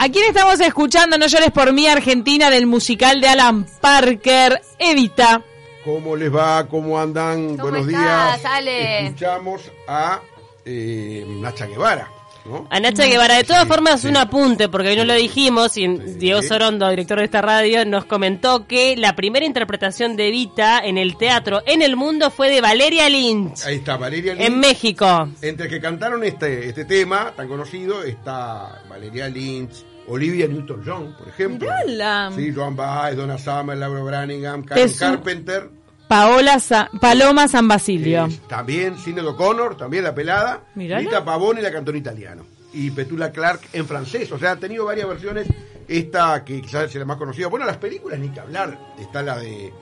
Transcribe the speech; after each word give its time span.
¿A 0.00 0.08
quién 0.10 0.26
estamos 0.28 0.60
escuchando? 0.60 1.18
No 1.18 1.26
llores 1.26 1.50
por 1.50 1.72
mí, 1.72 1.86
Argentina, 1.88 2.50
del 2.50 2.66
musical 2.66 3.20
de 3.20 3.28
Alan 3.28 3.66
Parker, 3.80 4.60
Evita. 4.78 5.42
¿Cómo 5.84 6.14
les 6.14 6.34
va? 6.34 6.66
¿Cómo 6.68 7.00
andan? 7.00 7.56
¿Cómo 7.56 7.70
Buenos 7.70 7.88
estás, 7.88 8.42
días. 8.42 8.44
Ale? 8.44 9.06
Escuchamos 9.06 9.62
a 9.88 10.20
eh, 10.64 11.24
Nacha 11.40 11.66
Guevara. 11.66 12.08
¿No? 12.48 12.66
A 12.70 12.80
Nacha 12.80 13.04
Guevara, 13.06 13.36
de 13.36 13.44
todas 13.44 13.66
formas, 13.68 14.04
un 14.04 14.16
apunte, 14.16 14.68
porque 14.68 14.88
hoy 14.88 14.96
no 14.96 15.04
lo 15.04 15.14
dijimos, 15.14 15.76
y 15.76 15.86
Diego 15.86 16.42
Sorondo, 16.42 16.88
director 16.88 17.18
de 17.18 17.24
esta 17.24 17.42
radio, 17.42 17.84
nos 17.84 18.04
comentó 18.06 18.66
que 18.66 18.96
la 18.96 19.14
primera 19.14 19.44
interpretación 19.46 20.16
de 20.16 20.28
Evita 20.28 20.80
en 20.84 20.98
el 20.98 21.16
teatro 21.16 21.62
en 21.66 21.82
el 21.82 21.96
mundo 21.96 22.30
fue 22.30 22.50
de 22.50 22.60
Valeria 22.60 23.08
Lynch, 23.08 23.64
Ahí 23.66 23.76
está 23.76 23.96
Valeria 23.96 24.34
Lynch. 24.34 24.46
en 24.46 24.58
México. 24.60 25.28
Entre 25.42 25.68
que 25.68 25.80
cantaron 25.80 26.24
este, 26.24 26.68
este 26.68 26.84
tema 26.84 27.32
tan 27.36 27.46
conocido 27.48 28.02
está 28.02 28.82
Valeria 28.88 29.28
Lynch, 29.28 29.84
Olivia 30.08 30.46
Newton-John, 30.48 31.16
por 31.18 31.28
ejemplo. 31.28 31.68
Mirala. 31.86 32.30
Sí, 32.34 32.50
Joan 32.54 32.74
Baez, 32.74 33.16
Donna 33.16 33.36
Summer, 33.36 33.76
Laura 33.76 34.02
Branningham, 34.02 34.64
Karen 34.64 34.90
Carpenter. 34.98 35.70
Paola 36.08 36.58
Sa- 36.58 36.90
Paloma 37.00 37.46
San 37.48 37.68
Basilio. 37.68 38.26
eh, 38.26 38.38
también 38.48 38.96
Cine 38.98 39.20
O'Connor, 39.22 39.76
también 39.76 40.04
la 40.04 40.14
pelada. 40.14 40.62
Mirala. 40.74 41.02
Rita 41.02 41.24
Pavone 41.24 41.60
la 41.62 41.70
cantó 41.70 41.90
en 41.90 41.98
italiano. 41.98 42.44
Y 42.72 42.90
Petula 42.90 43.30
Clark 43.30 43.60
en 43.72 43.86
francés. 43.86 44.30
O 44.32 44.38
sea, 44.38 44.52
ha 44.52 44.56
tenido 44.56 44.84
varias 44.86 45.06
versiones. 45.08 45.46
Esta 45.86 46.44
que 46.44 46.60
quizás 46.60 46.84
es 46.84 46.94
la 46.96 47.04
más 47.04 47.16
conocida. 47.16 47.46
Bueno, 47.48 47.64
las 47.64 47.78
películas 47.78 48.18
ni 48.18 48.28
que 48.28 48.40
hablar. 48.40 48.78
Está 48.98 49.22
la 49.22 49.38
de 49.38 49.72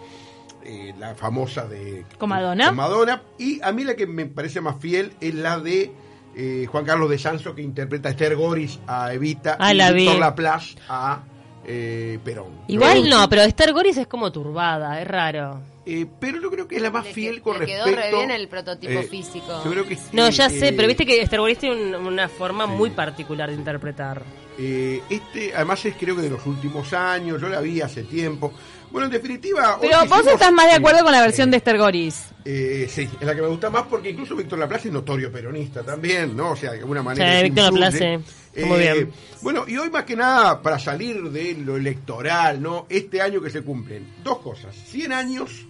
eh, 0.64 0.94
la 0.98 1.14
famosa 1.14 1.66
de 1.66 2.04
¿Con 2.18 2.28
Madonna? 2.28 2.66
con 2.68 2.76
Madonna. 2.76 3.22
Y 3.38 3.60
a 3.62 3.72
mí 3.72 3.82
la 3.84 3.94
que 3.96 4.06
me 4.06 4.26
parece 4.26 4.60
más 4.60 4.76
fiel 4.80 5.12
es 5.20 5.34
la 5.34 5.58
de 5.58 5.92
eh, 6.36 6.66
Juan 6.70 6.84
Carlos 6.84 7.08
de 7.10 7.18
Sanso 7.18 7.54
que 7.54 7.62
interpreta 7.62 8.08
a 8.08 8.12
Esther 8.12 8.36
Goris 8.36 8.78
a 8.86 9.12
Evita 9.12 9.56
Ah, 9.58 9.72
y 9.72 9.76
la 9.76 9.90
vi. 9.90 10.02
Víctor 10.02 10.20
Laplace 10.20 10.76
a 10.88 11.22
eh, 11.64 12.18
Perón. 12.24 12.52
Igual 12.68 13.08
no, 13.08 13.28
pero 13.28 13.42
Esther 13.42 13.72
Goris 13.72 13.96
es 13.96 14.06
como 14.06 14.30
turbada, 14.30 15.00
es 15.00 15.08
raro. 15.08 15.60
Eh, 15.88 16.04
pero 16.18 16.40
yo 16.40 16.50
creo 16.50 16.66
que 16.66 16.76
es 16.76 16.82
la 16.82 16.90
más 16.90 17.04
Le 17.04 17.12
fiel 17.14 17.36
que- 17.36 17.42
con 17.42 17.58
le 17.60 17.66
quedó 17.66 17.84
respecto. 17.84 18.10
re 18.10 18.16
bien 18.26 18.30
el 18.32 18.48
prototipo 18.48 18.92
eh, 18.98 19.02
físico. 19.04 19.62
Yo 19.64 19.70
creo 19.70 19.86
que 19.86 19.96
No, 20.12 20.28
ya 20.30 20.50
sé, 20.50 20.68
eh, 20.68 20.72
pero 20.72 20.88
viste 20.88 21.06
que 21.06 21.20
Esther 21.22 21.38
Goris 21.38 21.58
tiene 21.58 21.96
un- 21.96 22.06
una 22.06 22.28
forma 22.28 22.66
muy 22.66 22.90
particular 22.90 23.48
de 23.50 23.54
interpretar. 23.54 24.22
Eh, 24.58 25.00
este, 25.08 25.54
además 25.54 25.84
es 25.84 25.94
creo 25.96 26.16
que 26.16 26.22
de 26.22 26.30
los 26.30 26.44
últimos 26.46 26.92
años, 26.92 27.40
yo 27.40 27.48
la 27.48 27.60
vi 27.60 27.80
hace 27.82 28.02
tiempo. 28.02 28.52
Bueno, 28.90 29.06
en 29.06 29.12
definitiva... 29.12 29.78
Pero 29.80 30.06
vos 30.06 30.26
estás 30.26 30.52
más 30.52 30.66
de 30.66 30.72
acuerdo 30.72 31.02
con 31.02 31.12
la 31.12 31.18
Eh, 31.18 31.22
versión 31.22 31.50
de 31.50 31.58
Esther 31.58 31.76
Goris. 31.78 32.30
eh, 32.44 32.86
sí, 32.88 33.08
es 33.20 33.26
la 33.26 33.34
que 33.34 33.42
me 33.42 33.48
gusta 33.48 33.68
más 33.70 33.82
porque 33.84 34.10
incluso 34.10 34.34
Víctor 34.34 34.58
Laplace 34.58 34.88
es 34.88 34.94
notorio 34.94 35.30
peronista 35.30 35.82
también, 35.84 36.36
¿no? 36.36 36.50
O 36.52 36.56
sea, 36.56 36.72
de 36.72 36.78
alguna 36.78 37.02
manera. 37.02 37.30
Sí, 37.30 37.36
eso 37.36 37.44
Víctor. 37.44 37.64
Laplace, 37.78 38.20
muy 38.64 38.78
bien. 38.78 39.12
Bueno, 39.42 39.64
y 39.68 39.76
hoy 39.76 39.90
más 39.90 40.04
que 40.04 40.16
nada, 40.16 40.62
para 40.62 40.78
salir 40.78 41.22
de 41.30 41.54
lo 41.54 41.76
electoral, 41.76 42.60
¿no? 42.62 42.86
Este 42.88 43.20
año 43.20 43.40
que 43.42 43.50
se 43.50 43.62
cumplen 43.62 44.14
dos 44.24 44.38
cosas: 44.38 44.74
100 44.88 45.12
años 45.12 45.66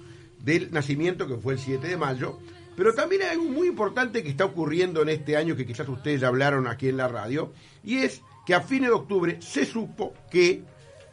del 0.46 0.70
nacimiento, 0.72 1.26
que 1.28 1.36
fue 1.36 1.52
el 1.54 1.58
7 1.58 1.86
de 1.86 1.96
mayo, 1.98 2.38
pero 2.76 2.94
también 2.94 3.22
hay 3.22 3.28
algo 3.30 3.44
muy 3.44 3.68
importante 3.68 4.22
que 4.22 4.30
está 4.30 4.44
ocurriendo 4.46 5.02
en 5.02 5.08
este 5.10 5.36
año, 5.36 5.56
que 5.56 5.66
quizás 5.66 5.88
ustedes 5.88 6.20
ya 6.22 6.28
hablaron 6.28 6.66
aquí 6.66 6.88
en 6.88 6.96
la 6.96 7.08
radio, 7.08 7.52
y 7.84 7.98
es 7.98 8.22
que 8.46 8.54
a 8.54 8.60
fines 8.62 8.88
de 8.90 8.94
octubre 8.94 9.36
se 9.40 9.66
supo 9.66 10.14
que 10.30 10.62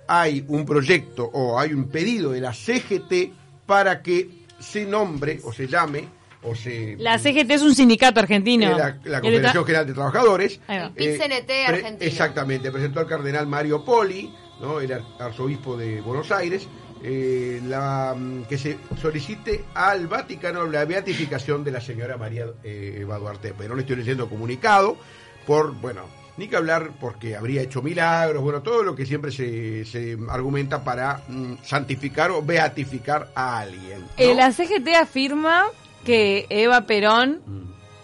hay 0.07 0.45
un 0.47 0.65
proyecto 0.65 1.25
o 1.33 1.59
hay 1.59 1.73
un 1.73 1.89
pedido 1.89 2.31
de 2.31 2.41
la 2.41 2.53
CGT 2.53 3.33
para 3.65 4.01
que 4.01 4.29
se 4.59 4.85
nombre 4.85 5.39
o 5.43 5.51
se 5.51 5.67
llame 5.67 6.07
o 6.43 6.53
se 6.55 6.97
La 6.99 7.17
CGT 7.17 7.49
es 7.51 7.61
un 7.61 7.73
sindicato 7.73 8.19
argentino. 8.19 8.65
eh, 8.67 8.77
la, 8.77 8.99
la 9.05 9.21
Confederación 9.21 9.63
General 9.65 9.87
de 9.87 9.93
Trabajadores. 9.93 10.59
El 10.67 10.91
PIT-CNT 10.91 11.51
argentino. 11.67 11.97
Exactamente, 12.11 12.69
presentó 12.71 12.99
al 12.99 13.07
cardenal 13.07 13.47
Mario 13.47 13.83
Poli, 13.85 14.29
¿no? 14.61 14.81
el 14.81 14.91
ar- 14.91 15.03
arzobispo 15.19 15.77
de 15.77 16.01
Buenos 16.01 16.31
Aires, 16.33 16.67
eh, 17.03 17.61
la, 17.65 18.15
mm, 18.17 18.43
que 18.43 18.57
se 18.57 18.77
solicite 19.01 19.65
al 19.73 20.07
Vaticano 20.07 20.65
la 20.67 20.85
beatificación 20.85 21.63
de 21.63 21.71
la 21.71 21.81
señora 21.81 22.17
María 22.17 22.45
eh, 22.63 22.97
Eva 23.01 23.17
Duarte 23.19 23.53
Perón. 23.53 23.79
Estoy 23.79 23.97
leyendo 23.97 24.29
comunicado 24.29 24.97
por, 25.45 25.73
bueno, 25.73 26.01
ni 26.37 26.47
que 26.47 26.55
hablar 26.55 26.91
porque 26.99 27.35
habría 27.35 27.61
hecho 27.61 27.81
milagros, 27.81 28.41
bueno, 28.41 28.61
todo 28.61 28.81
lo 28.83 28.95
que 28.95 29.05
siempre 29.05 29.31
se, 29.31 29.85
se 29.85 30.17
argumenta 30.29 30.83
para 30.83 31.21
mm, 31.27 31.55
santificar 31.63 32.31
o 32.31 32.41
beatificar 32.41 33.29
a 33.35 33.59
alguien. 33.59 34.01
¿no? 34.01 34.07
Eh, 34.17 34.33
la 34.33 34.51
CGT 34.51 34.87
afirma 34.99 35.65
que 36.05 36.45
Eva 36.49 36.81
Perón 36.87 37.41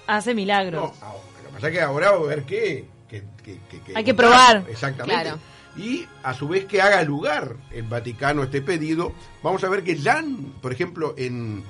hace 0.08 0.34
milagros. 0.34 0.82
No, 1.00 1.06
ahora, 1.08 1.24
lo 1.44 1.48
que 1.50 1.54
pasa 1.56 1.68
es 1.68 1.74
que 1.74 1.82
ahora 1.82 2.10
a 2.10 2.18
ver 2.20 2.44
qué. 2.44 2.86
que- 3.08 3.24
que- 3.44 3.82
que- 3.84 3.94
Hay 3.96 4.04
que 4.04 4.14
probar. 4.14 4.64
Exactamente. 4.70 5.22
Claro. 5.24 5.40
Y 5.78 6.06
a 6.24 6.34
su 6.34 6.48
vez 6.48 6.66
que 6.66 6.82
haga 6.82 7.02
lugar 7.04 7.56
el 7.72 7.84
Vaticano 7.84 8.44
este 8.44 8.62
pedido, 8.62 9.14
vamos 9.44 9.64
a 9.64 9.70
ver 9.70 9.84
que 9.84 9.96
ya, 9.96 10.24
por 10.62 10.74
ejemplo, 10.74 11.14
en, 11.18 11.64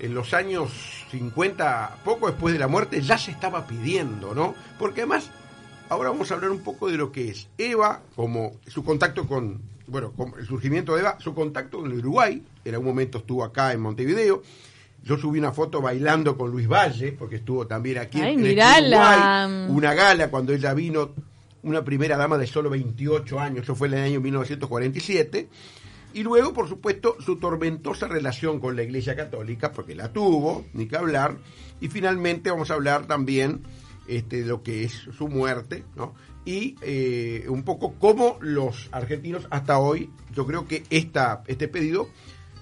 en 0.00 0.14
los 0.14 0.34
años 0.34 1.06
50, 1.10 1.98
poco 2.04 2.28
después 2.28 2.52
de 2.52 2.60
la 2.60 2.68
muerte, 2.68 3.00
ya 3.00 3.18
se 3.18 3.30
estaba 3.30 3.66
pidiendo, 3.66 4.34
¿no? 4.34 4.54
Porque 4.78 5.00
además, 5.02 5.30
ahora 5.88 6.10
vamos 6.10 6.30
a 6.30 6.34
hablar 6.34 6.50
un 6.50 6.62
poco 6.62 6.88
de 6.88 6.96
lo 6.96 7.10
que 7.10 7.30
es 7.30 7.48
Eva, 7.58 8.02
como 8.14 8.52
su 8.66 8.84
contacto 8.84 9.26
con, 9.26 9.60
bueno, 9.86 10.12
con 10.12 10.34
el 10.38 10.46
surgimiento 10.46 10.94
de 10.94 11.00
Eva, 11.00 11.16
su 11.18 11.34
contacto 11.34 11.80
con 11.80 11.90
el 11.90 11.98
Uruguay, 11.98 12.42
en 12.64 12.74
algún 12.74 12.88
momento 12.88 13.18
estuvo 13.18 13.44
acá 13.44 13.72
en 13.72 13.80
Montevideo. 13.80 14.42
Yo 15.02 15.16
subí 15.16 15.38
una 15.38 15.52
foto 15.52 15.80
bailando 15.80 16.36
con 16.36 16.50
Luis 16.50 16.68
Valle, 16.68 17.12
porque 17.12 17.36
estuvo 17.36 17.66
también 17.66 17.98
aquí 17.98 18.20
Ay, 18.20 18.34
en. 18.34 18.40
Uruguay, 18.40 19.66
una 19.70 19.94
gala 19.94 20.28
cuando 20.28 20.52
ella 20.52 20.74
vino, 20.74 21.10
una 21.62 21.84
primera 21.84 22.16
dama 22.16 22.38
de 22.38 22.46
solo 22.46 22.70
28 22.70 23.40
años, 23.40 23.64
eso 23.64 23.74
fue 23.74 23.88
en 23.88 23.94
el 23.94 24.04
año 24.04 24.20
1947. 24.20 25.48
Y 26.14 26.22
luego, 26.22 26.52
por 26.54 26.68
supuesto, 26.68 27.16
su 27.20 27.36
tormentosa 27.36 28.08
relación 28.08 28.60
con 28.60 28.76
la 28.76 28.82
Iglesia 28.82 29.14
Católica, 29.14 29.72
porque 29.72 29.94
la 29.94 30.12
tuvo, 30.12 30.64
ni 30.72 30.86
que 30.86 30.96
hablar. 30.96 31.36
Y 31.80 31.88
finalmente 31.88 32.50
vamos 32.50 32.70
a 32.70 32.74
hablar 32.74 33.06
también 33.06 33.62
este, 34.06 34.42
de 34.42 34.46
lo 34.46 34.62
que 34.62 34.84
es 34.84 34.92
su 34.92 35.28
muerte, 35.28 35.84
¿no? 35.96 36.14
Y 36.44 36.76
eh, 36.80 37.44
un 37.48 37.62
poco 37.62 37.94
cómo 37.98 38.38
los 38.40 38.88
argentinos 38.90 39.46
hasta 39.50 39.78
hoy, 39.78 40.10
yo 40.34 40.46
creo 40.46 40.66
que 40.66 40.82
esta, 40.88 41.42
este 41.46 41.68
pedido 41.68 42.08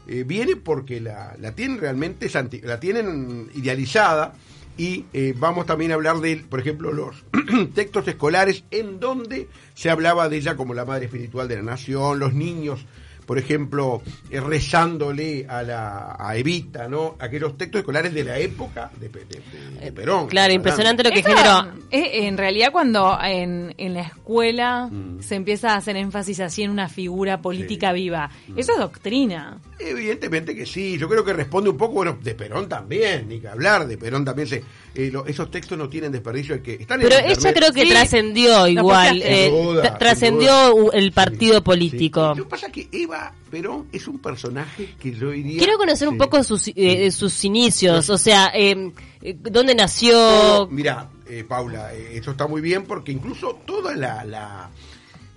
eh, 0.08 0.24
viene 0.26 0.56
porque 0.56 1.00
la, 1.00 1.36
la 1.38 1.54
tienen 1.54 1.78
realmente, 1.78 2.28
la 2.64 2.80
tienen 2.80 3.48
idealizada 3.54 4.34
y 4.76 5.04
eh, 5.12 5.34
vamos 5.36 5.66
también 5.66 5.90
a 5.92 5.94
hablar 5.94 6.18
de, 6.18 6.36
por 6.48 6.60
ejemplo, 6.60 6.92
los 6.92 7.24
textos 7.74 8.06
escolares 8.08 8.64
en 8.70 9.00
donde 9.00 9.48
se 9.74 9.90
hablaba 9.90 10.28
de 10.28 10.36
ella 10.38 10.56
como 10.56 10.74
la 10.74 10.84
madre 10.84 11.06
espiritual 11.06 11.48
de 11.48 11.56
la 11.56 11.62
nación, 11.62 12.18
los 12.18 12.34
niños, 12.34 12.84
por 13.26 13.38
ejemplo, 13.38 14.02
eh, 14.30 14.38
rezándole 14.40 15.46
a, 15.48 15.62
la, 15.62 16.16
a 16.18 16.36
Evita, 16.36 16.86
¿no? 16.88 17.16
Aquellos 17.18 17.56
textos 17.56 17.80
escolares 17.80 18.14
de 18.14 18.22
la 18.22 18.38
época 18.38 18.90
de, 19.00 19.08
Pe- 19.10 19.24
de- 19.24 19.40
de- 19.74 19.80
de 19.86 19.92
Perón. 19.92 20.28
Claro, 20.28 20.52
impresionante 20.52 21.02
lo 21.02 21.10
que 21.10 21.20
Esto, 21.20 21.30
generó. 21.34 21.72
eh, 21.90 22.26
en 22.28 22.36
realidad 22.38 22.70
cuando 22.70 23.18
en, 23.20 23.74
en 23.78 23.94
la 23.94 24.02
escuela 24.02 24.86
Mm. 24.86 25.22
se 25.22 25.34
empieza 25.34 25.72
a 25.72 25.76
hacer 25.78 25.96
énfasis 25.96 26.38
así 26.40 26.62
en 26.62 26.70
una 26.70 26.88
figura 26.88 27.40
política 27.42 27.92
viva, 27.92 28.30
Mm. 28.48 28.58
eso 28.58 28.72
es 28.74 28.78
doctrina. 28.78 29.58
Evidentemente 29.78 30.54
que 30.56 30.64
sí, 30.64 30.96
yo 30.96 31.06
creo 31.08 31.22
que 31.22 31.34
responde 31.34 31.68
un 31.68 31.76
poco, 31.76 31.92
bueno, 31.94 32.18
de 32.22 32.34
Perón 32.34 32.66
también, 32.68 33.28
ni 33.28 33.40
que 33.40 33.48
hablar, 33.48 33.86
de 33.86 33.98
Perón 33.98 34.24
también 34.24 34.48
se, 34.48 34.64
eh, 34.94 35.10
lo- 35.12 35.26
esos 35.26 35.50
textos 35.50 35.76
no 35.76 35.88
tienen 35.90 36.10
desperdicio, 36.12 36.54
el 36.54 36.62
que 36.62 36.74
están 36.74 37.00
en 37.02 37.08
Pero 37.08 37.20
ella 37.20 37.28
internet. 37.32 37.54
creo 37.56 37.72
que 37.72 37.82
Sí. 37.82 37.88
trascendió 37.90 38.66
igual, 38.68 39.16
posteaste. 39.18 39.46
eh, 39.46 39.50
duda, 39.50 39.98
trascendió 39.98 40.92
el 40.92 41.12
partido 41.12 41.56
Sí, 41.56 41.60
político. 41.60 42.32
sí. 42.32 42.38
Lo 42.38 42.44
que 42.44 42.50
pasa 42.50 42.66
es 42.68 42.72
que 42.72 42.88
Eva 42.90 43.34
Perón 43.50 43.86
es 43.92 44.08
un 44.08 44.18
personaje 44.18 44.94
que 44.98 45.12
yo 45.12 45.30
diría... 45.30 45.58
Quiero 45.58 45.76
conocer 45.76 46.08
un 46.08 46.16
poco 46.16 46.42
sus, 46.42 46.68
eh, 46.74 47.10
sus 47.10 47.44
inicios, 47.44 48.08
o 48.08 48.16
sea, 48.16 48.50
eh, 48.54 48.74
dónde 49.22 49.74
Todo- 49.74 49.74
nació. 49.74 50.68
mira, 50.70 51.10
eh, 51.28 51.44
Paula, 51.46 51.92
eh, 51.94 52.12
eso 52.14 52.30
está 52.30 52.46
muy 52.46 52.62
bien 52.62 52.84
porque 52.84 53.12
incluso 53.12 53.60
toda 53.66 53.94
la, 53.94 54.24
la, 54.24 54.70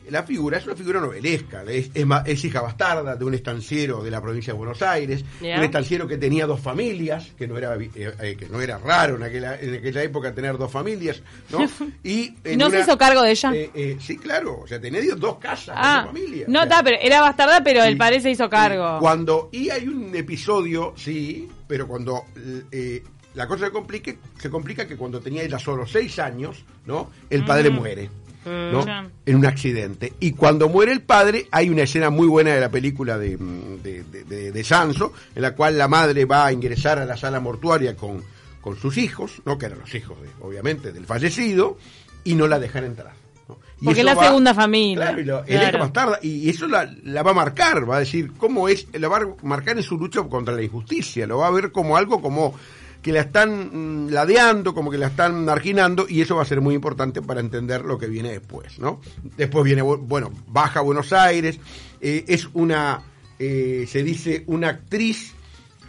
la 0.10 0.24
figura 0.24 0.58
es 0.58 0.66
una 0.66 0.76
figura 0.76 1.00
novelesca. 1.00 1.64
Es, 1.64 1.92
es 1.94 2.46
hija 2.46 2.62
bastarda 2.62 3.16
de 3.16 3.26
un 3.26 3.34
estanciero 3.34 4.04
de 4.04 4.12
la 4.12 4.22
provincia 4.22 4.54
de 4.54 4.58
Buenos 4.58 4.82
Aires, 4.82 5.24
un 5.42 5.64
estanciero 5.64 6.08
que 6.08 6.18
tenía 6.18 6.46
dos 6.46 6.60
familias, 6.60 7.32
que 7.38 7.48
no 7.48 7.58
era 7.58 7.76
eh, 7.76 7.90
eh, 7.96 8.36
que 8.38 8.48
no 8.50 8.62
era 8.62 8.78
raro 8.78 9.16
en 9.16 9.24
aquella, 9.24 9.60
en 9.60 9.76
aquella 9.76 10.04
época 10.04 10.34
tener 10.34 10.58
dos 10.58 10.72
familias, 10.72 11.22
¿no? 11.50 11.60
Y 12.04 12.34
¿No 12.58 12.70
se 12.70 12.80
hizo 12.80 12.98
cargo 12.98 13.22
de 13.22 13.32
ella? 13.32 13.54
eh, 13.54 13.70
eh, 13.74 13.98
sí, 14.00 14.18
claro, 14.18 14.62
o 14.62 14.68
sea, 14.68 14.80
tenía 14.80 15.02
dos 15.16 15.38
casas, 15.38 15.76
ah, 15.78 16.04
dos 16.04 16.14
familias. 16.14 16.48
no 16.48 16.60
O 16.60 16.64
sea, 16.64 16.72
está, 16.72 16.84
pero 16.84 16.98
era 17.02 17.22
bastarda, 17.22 17.64
pero 17.64 17.84
el 17.84 17.98
padre 17.98 18.22
se 18.22 18.32
hizo 18.32 18.50
cargo. 18.50 19.00
Cuando, 19.00 19.50
y 19.52 19.70
hay 19.70 19.88
un 19.88 20.16
episodio, 20.16 20.94
sí, 20.96 21.50
pero 21.68 21.88
cuando 21.88 22.26
eh, 22.72 23.04
la 23.36 23.48
cosa 23.48 23.66
se 23.66 23.72
complica, 23.72 24.12
se 24.40 24.50
complica 24.50 24.88
que 24.88 24.98
cuando 24.98 25.20
tenía 25.20 25.44
ella 25.44 25.60
solo 25.60 25.86
seis 25.86 26.18
años, 26.20 26.66
¿no? 26.86 27.12
El 27.30 27.46
padre 27.46 27.70
muere. 27.70 28.10
¿No? 28.46 28.82
Mm. 28.86 29.10
En 29.26 29.36
un 29.36 29.46
accidente. 29.46 30.14
Y 30.20 30.32
cuando 30.32 30.70
muere 30.70 30.92
el 30.92 31.02
padre, 31.02 31.48
hay 31.52 31.70
una 31.70 31.84
escena 31.84 32.10
muy 32.10 32.28
buena 32.28 32.54
de 32.54 32.60
la 32.62 32.70
película 32.70 33.18
de, 33.18 33.38
mm, 33.38 33.82
de, 33.84 34.04
de- 34.52 34.64
Sanso, 34.64 35.14
en 35.36 35.42
la 35.42 35.56
cual 35.56 35.78
la 35.78 35.88
madre 35.88 36.26
va 36.26 36.46
a 36.46 36.52
ingresar 36.52 37.00
a 37.00 37.06
la 37.06 37.18
sala 37.18 37.40
mortuaria 37.40 37.96
con, 37.96 38.24
con 38.62 38.76
sus 38.76 38.98
hijos, 38.98 39.42
¿no? 39.46 39.58
que 39.58 39.66
eran 39.68 39.80
los 39.80 39.94
hijos, 39.96 40.22
de- 40.22 40.30
obviamente, 40.42 40.92
del 40.92 41.06
fallecido, 41.06 41.78
y 42.24 42.36
no 42.36 42.48
la 42.48 42.60
dejan 42.60 42.84
entrar. 42.86 43.14
¿no? 43.48 43.58
Y 43.82 43.86
Porque 43.86 44.02
es 44.02 44.06
la 44.06 44.16
segunda 44.16 44.54
familia. 44.54 45.06
Claro, 45.08 45.22
y 45.22 45.24
lo- 45.26 45.44
Claro. 45.46 45.62
elige 45.64 45.78
más 45.80 45.94
tarde, 45.94 46.18
y 46.22 46.50
eso 46.50 46.68
la, 46.68 46.92
la 47.04 47.24
va 47.24 47.32
a 47.32 47.34
marcar, 47.34 47.90
va 47.90 47.98
a 47.98 48.00
decir 48.00 48.32
cómo 48.38 48.68
es, 48.70 48.88
la 48.94 49.08
va 49.08 49.18
a 49.18 49.28
marcar 49.44 49.78
en 49.78 49.84
su 49.84 49.98
lucha 49.98 50.22
contra 50.24 50.54
la 50.54 50.62
injusticia, 50.62 51.26
lo 51.26 51.38
va 51.40 51.48
a 51.48 51.52
ver 51.52 51.72
como 51.72 51.96
algo 51.98 52.22
como 52.22 52.54
que 53.02 53.12
la 53.14 53.22
están 53.22 54.06
mm, 54.08 54.10
ladeando, 54.12 54.74
como 54.74 54.92
que 54.92 54.98
la 54.98 55.08
están 55.08 55.46
marginando, 55.46 56.06
y 56.10 56.22
eso 56.22 56.36
va 56.36 56.42
a 56.42 56.46
ser 56.46 56.62
muy 56.62 56.76
importante 56.76 57.22
para 57.22 57.40
entender 57.40 57.86
lo 57.86 57.98
que 57.98 58.08
viene 58.08 58.32
después, 58.32 58.78
¿no? 58.80 59.00
Después 59.38 59.64
viene, 59.64 59.82
bu- 59.84 60.00
bueno, 60.02 60.32
baja 60.48 60.80
a 60.80 60.84
Buenos 60.84 61.14
Aires, 61.14 61.60
eh, 62.02 62.26
es 62.28 62.48
una, 62.54 63.02
eh, 63.40 63.86
se 63.90 64.04
dice, 64.04 64.44
una 64.48 64.68
actriz 64.70 65.34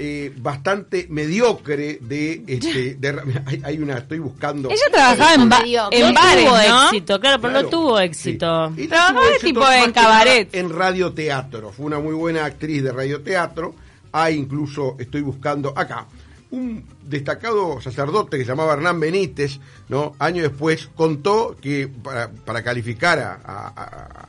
eh, 0.02 0.32
bastante 0.38 1.08
mediocre 1.10 1.98
de, 2.00 2.42
este, 2.46 2.94
de 2.98 3.20
hay, 3.44 3.60
hay 3.64 3.78
una, 3.78 3.98
estoy 3.98 4.18
buscando. 4.18 4.70
Ella 4.70 4.80
trabajaba 4.90 5.34
en, 5.34 5.48
ba- 5.48 5.62
en 5.90 6.08
no 6.08 6.14
bares, 6.14 6.44
tuvo 6.46 6.56
¿no? 6.68 6.84
éxito, 6.84 7.20
claro, 7.20 7.40
pero 7.42 7.52
Claro, 7.52 7.64
no 7.64 7.70
tuvo 7.70 7.98
sí. 7.98 8.04
éxito. 8.04 8.72
Ella 8.76 8.88
Trabajaba 8.88 9.18
tuvo 9.20 9.24
de 9.28 9.34
éxito 9.34 9.60
tipo 9.60 9.72
en 9.72 9.92
cabaret. 9.92 10.48
En 10.54 10.70
radioteatro. 10.70 11.72
Fue 11.72 11.86
una 11.86 11.98
muy 11.98 12.14
buena 12.14 12.44
actriz 12.44 12.82
de 12.82 12.92
radioteatro. 12.92 13.74
Hay 14.12 14.36
incluso, 14.36 14.96
estoy 14.98 15.20
buscando 15.20 15.72
acá, 15.76 16.06
un 16.52 16.84
destacado 17.04 17.80
sacerdote 17.80 18.36
que 18.38 18.44
se 18.44 18.50
llamaba 18.50 18.72
Hernán 18.72 18.98
Benítez, 18.98 19.60
¿no? 19.88 20.14
Años 20.18 20.42
después 20.42 20.88
contó 20.96 21.56
que 21.60 21.88
para, 21.88 22.28
para 22.30 22.62
calificar 22.62 23.18
a, 23.20 23.32
a- 23.44 23.72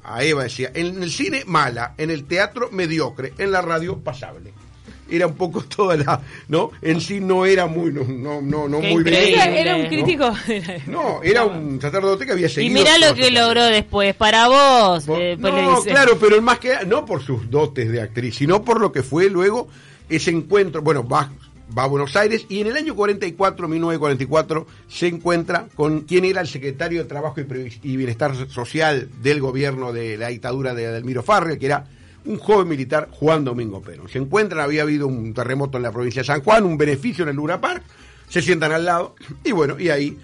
a- 0.04 0.16
a 0.18 0.24
Eva 0.24 0.44
decía, 0.44 0.72
en 0.74 1.02
el 1.02 1.12
cine 1.12 1.44
mala, 1.48 1.94
en 1.98 2.12
el 2.12 2.26
teatro 2.26 2.70
mediocre, 2.72 3.34
en 3.38 3.52
la 3.52 3.62
radio 3.62 3.98
pasable. 4.00 4.54
Era 5.10 5.28
un 5.28 5.34
poco 5.36 5.62
toda 5.76 5.98
la, 5.98 6.22
¿no? 6.48 6.72
En 6.82 7.02
sí 7.02 7.20
no 7.20 7.46
era 7.46 7.66
muy, 7.68 7.92
no, 7.92 8.04
no, 8.06 8.40
no, 8.70 8.80
muy 8.80 9.04
bien. 9.04 9.34
era 9.40 9.76
un 9.76 9.88
crítico. 9.88 10.32
No, 10.88 11.22
era 11.24 11.44
un 11.44 11.82
sacerdote 11.82 12.26
que 12.26 12.32
había 12.34 12.46
Y 12.46 12.50
seguido. 12.50 12.74
mirá 12.74 12.98
lo 12.98 13.14
que 13.16 13.30
logró 13.32 13.66
después, 13.66 14.16
para 14.16 14.48
vos. 14.48 15.06
Eh, 15.10 15.38
pues 15.42 15.54
no, 15.54 15.82
claro, 15.84 16.18
pero 16.20 16.36
el 16.36 16.42
más 16.42 16.60
que 16.60 16.86
no 16.88 17.04
por 17.06 17.22
sus 17.24 17.50
dotes 17.50 17.92
de 17.92 18.00
actriz, 18.02 18.36
sino 18.36 18.64
por 18.64 18.80
lo 18.80 18.92
que 18.92 19.04
fue 19.04 19.30
luego 19.30 19.68
ese 20.08 20.32
encuentro. 20.32 20.82
Bueno, 20.82 21.06
va, 21.06 21.30
va 21.78 21.84
a 21.84 21.88
Buenos 21.88 22.16
Aires 22.16 22.46
y 22.50 22.62
en 22.62 22.68
el 22.68 22.78
año 22.78 22.96
44, 22.96 23.68
1944, 23.68 24.68
se 24.88 25.08
encuentra 25.08 25.68
con 25.76 26.02
quien 26.02 26.26
era 26.26 26.42
el 26.42 26.48
secretario 26.48 27.04
de 27.04 27.10
Trabajo 27.10 27.40
y, 27.40 27.98
Bienestar 27.98 28.36
Social 28.50 29.10
del 29.22 29.40
gobierno 29.42 29.94
de 29.94 30.18
la 30.18 30.28
dictadura 30.30 30.74
de 30.74 30.88
Adelmiro 30.88 31.24
Farrell, 31.24 31.58
que 31.58 31.66
era 31.66 31.86
un 32.26 32.38
joven 32.38 32.68
militar, 32.68 33.08
Juan 33.12 33.44
Domingo 33.44 33.82
Perón. 33.82 34.08
Se 34.10 34.20
encuentran, 34.20 34.62
había 34.62 34.84
habido 34.84 35.08
un 35.08 35.34
terremoto 35.34 35.78
en 35.78 35.84
la 35.84 35.92
provincia 35.92 36.22
de 36.22 36.28
San 36.28 36.42
Juan, 36.42 36.66
un 36.66 36.78
beneficio 36.78 37.24
en 37.24 37.30
el 37.30 37.36
Luna 37.36 37.60
Park, 37.60 37.84
se 38.30 38.42
sientan 38.42 38.72
al 38.72 38.86
lado 38.86 39.16
y 39.44 39.52
bueno, 39.52 39.80
y 39.80 39.90
ahí 39.90 40.18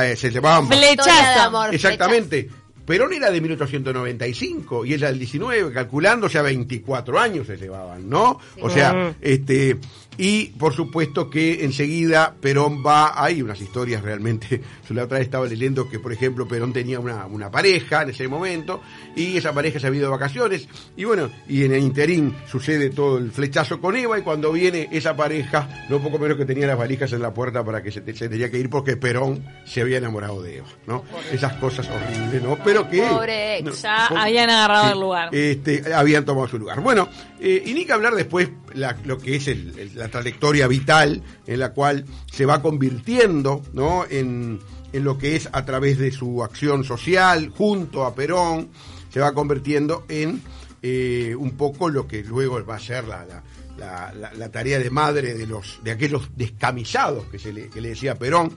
eh, 0.00 0.16
se 0.16 0.30
llevaban 0.30 0.66
Flechazo. 0.66 1.66
Exactamente. 1.70 2.48
Perón 2.84 3.12
era 3.12 3.30
de 3.30 3.40
1895 3.40 4.84
y 4.84 4.94
ella 4.94 5.06
del 5.08 5.18
19, 5.18 5.72
calculando, 5.72 6.26
o 6.26 6.28
sea, 6.28 6.42
24 6.42 7.18
años 7.18 7.46
se 7.46 7.56
llevaban, 7.56 8.08
¿no? 8.08 8.40
O 8.60 8.70
sea, 8.70 8.92
Mm. 8.92 9.14
este, 9.20 9.78
y 10.24 10.50
por 10.56 10.72
supuesto 10.72 11.28
que 11.28 11.64
enseguida 11.64 12.36
Perón 12.40 12.80
va, 12.86 13.20
hay 13.20 13.42
unas 13.42 13.60
historias 13.60 14.02
realmente, 14.02 14.62
yo 14.88 14.94
la 14.94 15.02
otra 15.02 15.18
vez 15.18 15.24
estaba 15.24 15.46
leyendo 15.46 15.88
que, 15.88 15.98
por 15.98 16.12
ejemplo, 16.12 16.46
Perón 16.46 16.72
tenía 16.72 17.00
una, 17.00 17.26
una 17.26 17.50
pareja 17.50 18.02
en 18.02 18.10
ese 18.10 18.28
momento 18.28 18.80
y 19.16 19.36
esa 19.36 19.52
pareja 19.52 19.80
se 19.80 19.88
había 19.88 19.98
ido 19.98 20.10
de 20.10 20.12
vacaciones 20.12 20.68
y 20.96 21.02
bueno, 21.02 21.28
y 21.48 21.64
en 21.64 21.74
el 21.74 21.82
interín 21.82 22.36
sucede 22.48 22.90
todo 22.90 23.18
el 23.18 23.32
flechazo 23.32 23.80
con 23.80 23.96
Eva 23.96 24.16
y 24.16 24.22
cuando 24.22 24.52
viene 24.52 24.88
esa 24.92 25.16
pareja, 25.16 25.86
no 25.88 25.98
poco 26.00 26.20
menos 26.20 26.36
que 26.36 26.44
tenía 26.44 26.68
las 26.68 26.78
valijas 26.78 27.12
en 27.12 27.20
la 27.20 27.34
puerta 27.34 27.64
para 27.64 27.82
que 27.82 27.90
se, 27.90 28.00
se 28.14 28.28
tenía 28.28 28.48
que 28.48 28.60
ir 28.60 28.70
porque 28.70 28.96
Perón 28.96 29.44
se 29.64 29.80
había 29.80 29.98
enamorado 29.98 30.40
de 30.40 30.58
Eva, 30.58 30.68
¿no? 30.86 31.02
Esas 31.32 31.54
cosas 31.54 31.88
horribles, 31.90 32.40
¿no? 32.40 32.56
Pero 32.62 32.88
que... 32.88 33.02
Pobre 33.02 33.58
ex. 33.58 33.64
no, 33.64 33.72
Ya 33.72 34.06
habían 34.06 34.50
agarrado 34.50 34.84
sí, 34.84 34.92
el 34.92 35.00
lugar. 35.00 35.34
Este, 35.34 35.92
habían 35.92 36.24
tomado 36.24 36.46
su 36.46 36.60
lugar. 36.60 36.80
Bueno, 36.80 37.08
eh, 37.40 37.60
y 37.66 37.74
ni 37.74 37.84
que 37.84 37.92
hablar 37.92 38.14
después 38.14 38.48
la- 38.74 38.96
lo 39.04 39.18
que 39.18 39.36
es 39.36 39.48
el- 39.48 39.78
el- 39.78 39.94
la 39.96 40.08
trayectoria 40.08 40.66
vital 40.66 41.22
en 41.46 41.60
la 41.60 41.72
cual 41.72 42.04
se 42.30 42.46
va 42.46 42.60
convirtiendo, 42.62 43.62
¿no? 43.72 44.04
En, 44.08 44.60
en 44.92 45.04
lo 45.04 45.16
que 45.18 45.36
es 45.36 45.48
a 45.52 45.64
través 45.64 45.98
de 45.98 46.10
su 46.12 46.42
acción 46.42 46.84
social 46.84 47.50
junto 47.56 48.04
a 48.04 48.14
Perón, 48.14 48.68
se 49.12 49.20
va 49.20 49.32
convirtiendo 49.32 50.04
en 50.08 50.40
eh, 50.84 51.34
un 51.38 51.52
poco 51.52 51.88
lo 51.88 52.08
que 52.08 52.24
luego 52.24 52.64
va 52.66 52.74
a 52.74 52.80
ser 52.80 53.04
la, 53.06 53.24
la- 53.24 53.42
la- 53.78 54.12
la- 54.12 54.32
la 54.34 54.48
tarea 54.50 54.78
de 54.80 54.90
madre 54.90 55.34
de 55.34 55.46
los 55.46 55.78
de 55.84 55.92
aquellos 55.92 56.28
descamisados 56.36 57.24
que 57.30 57.38
se 57.38 57.52
le, 57.52 57.68
que 57.68 57.80
le 57.80 57.90
decía 57.90 58.16
Perón. 58.16 58.56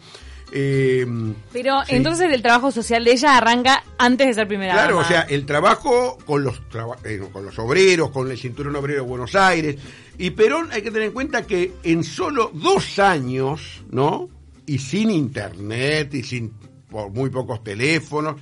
Eh, 0.52 1.06
Pero 1.52 1.84
sí. 1.86 1.96
entonces 1.96 2.32
el 2.32 2.42
trabajo 2.42 2.72
social 2.72 3.04
de 3.04 3.12
ella 3.14 3.38
arranca 3.38 3.84
antes 3.98 4.28
de 4.28 4.34
ser 4.36 4.48
primera 4.48 4.74
Claro, 4.74 4.96
dama. 4.96 5.06
o 5.06 5.10
sea, 5.10 5.22
el 5.22 5.46
trabajo 5.46 6.18
con 6.26 6.44
los 6.44 6.68
traba- 6.70 6.98
eh, 7.04 7.20
con 7.32 7.46
los 7.46 7.58
obreros, 7.60 8.12
con 8.12 8.30
el 8.30 8.38
cinturón 8.38 8.76
obrero 8.76 9.04
de 9.04 9.08
Buenos 9.10 9.36
Aires. 9.36 9.76
Y 10.18 10.32
Perón 10.32 10.70
hay 10.72 10.82
que 10.82 10.92
tener 10.92 11.08
en 11.08 11.14
cuenta 11.14 11.46
que 11.46 11.74
en 11.84 12.04
solo 12.04 12.52
dos 12.54 13.00
años, 13.00 13.84
¿no? 13.90 14.30
Y 14.66 14.80
sin 14.80 15.10
internet, 15.10 16.14
y 16.14 16.24
sin 16.24 16.54
por 16.90 17.10
muy 17.12 17.30
pocos 17.30 17.64
teléfonos, 17.64 18.36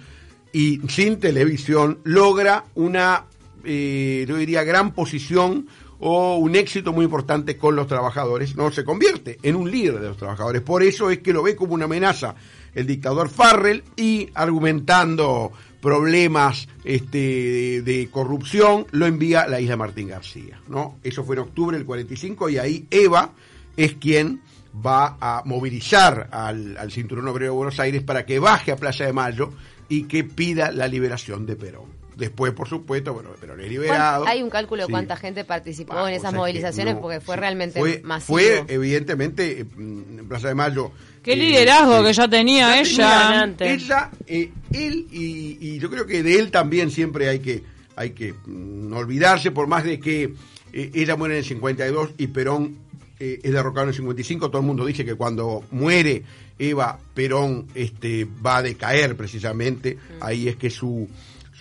y 0.52 0.80
sin 0.88 1.20
televisión, 1.20 2.00
logra 2.04 2.66
una, 2.76 3.26
eh, 3.64 4.26
yo 4.28 4.38
diría, 4.38 4.64
gran 4.64 4.94
posición 4.94 5.68
o 6.00 6.38
un 6.38 6.56
éxito 6.56 6.94
muy 6.94 7.06
importante 7.06 7.58
con 7.58 7.76
los 7.76 7.88
trabajadores, 7.88 8.56
no 8.56 8.72
se 8.72 8.84
convierte 8.84 9.40
en 9.42 9.56
un 9.56 9.72
líder 9.72 10.00
de 10.00 10.10
los 10.10 10.18
trabajadores. 10.18 10.62
Por 10.62 10.84
eso 10.84 11.10
es 11.10 11.20
que 11.20 11.34
lo 11.34 11.42
ve 11.44 11.56
como 11.56 11.74
una 11.74 11.86
amenaza 11.86 12.36
el 12.76 12.88
dictador 12.88 13.30
Farrell 13.30 13.84
y 13.96 14.30
argumentando 14.34 15.52
problemas 15.84 16.70
este, 16.86 17.82
de, 17.82 18.08
corrupción, 18.10 18.88
lo 18.92 19.06
envía 19.06 19.42
a 19.42 19.48
la 19.48 19.60
isla 19.60 19.76
Martín 19.76 20.08
García. 20.08 20.62
¿no? 20.70 20.98
Eso 21.04 21.26
fue 21.26 21.36
en 21.36 21.42
octubre 21.42 21.78
del 21.78 21.86
45 21.86 22.50
y 22.50 22.58
ahí 22.58 22.88
Eva 22.90 23.32
es 23.76 23.96
quien 23.96 24.42
va 24.74 25.18
a 25.20 25.44
movilizar 25.46 26.30
al, 26.32 26.78
al 26.78 26.90
Cinturón 26.90 27.28
Obrero 27.28 27.52
de 27.52 27.58
Buenos 27.58 27.80
Aires 27.82 28.02
para 28.02 28.26
que 28.26 28.40
baje 28.40 28.72
a 28.72 28.78
Plaza 28.78 29.04
de 29.04 29.12
Mayo 29.12 29.52
y 29.90 30.04
que 30.04 30.24
pida 30.24 30.72
la 30.72 30.88
liberación 30.88 31.46
de 31.46 31.58
Perón. 31.58 32.03
Después, 32.18 32.54
por 32.54 32.68
supuesto, 32.68 33.14
bueno, 33.14 33.30
Perón 33.40 33.60
es 33.62 33.70
liberado. 33.70 34.26
¿Hay 34.28 34.42
un 34.44 34.50
cálculo 34.50 34.82
de 34.84 34.88
Sí. 34.88 34.92
cuánta 34.92 35.16
gente 35.16 35.44
participó 35.46 35.94
Ah, 35.98 36.10
en 36.10 36.16
esas 36.16 36.34
movilizaciones? 36.34 36.96
no, 36.96 37.02
porque 37.02 37.20
fue 37.22 37.36
sí. 37.36 37.40
realmente 37.40 37.80
fue, 37.80 38.02
masivo. 38.04 38.38
Fue, 38.38 38.64
evidentemente, 38.68 39.62
eh, 39.62 39.66
en 39.78 40.26
Plaza 40.28 40.48
de 40.50 40.56
Mayo. 40.56 40.92
Qué 41.24 41.34
eh, 41.34 41.38
liderazgo 41.38 42.04
que 42.04 42.14
ya 42.14 42.28
tenía 42.28 42.68
Ya 42.76 42.80
ella. 42.82 43.54
tenía 43.58 43.74
ella, 43.74 44.12
eh, 44.28 44.52
él 44.72 45.08
y, 45.12 45.58
y 45.60 45.80
yo 45.80 45.90
creo 45.90 46.06
que 46.06 46.22
de 46.22 46.38
él 46.40 46.52
también 46.52 46.92
siempre 46.92 47.30
hay 47.30 47.40
que, 47.40 47.64
hay 47.96 48.12
que 48.12 48.34
mm, 48.34 48.90
no 48.90 48.98
olvidarse, 48.98 49.52
por 49.52 49.68
más 49.68 49.84
de 49.84 50.00
que 50.00 50.34
eh, 50.74 50.92
ella 50.94 51.16
muere 51.16 51.36
en 51.36 51.40
el 51.40 51.46
52 51.46 52.12
y 52.18 52.28
Perón 52.28 52.78
eh, 53.20 53.40
es 53.42 53.52
derrocado 53.54 53.84
en 53.84 53.90
el 53.90 53.96
55, 53.96 54.50
todo 54.50 54.60
el 54.62 54.68
mundo 54.68 54.86
dice 54.86 55.06
que 55.06 55.16
cuando 55.16 55.64
muere 55.72 56.24
Eva, 56.60 57.00
Perón 57.14 57.68
este, 57.74 58.28
va 58.46 58.58
a 58.58 58.62
decaer 58.62 59.16
precisamente, 59.16 59.98
ahí 60.20 60.48
es 60.50 60.56
que 60.58 60.70
su, 60.70 61.08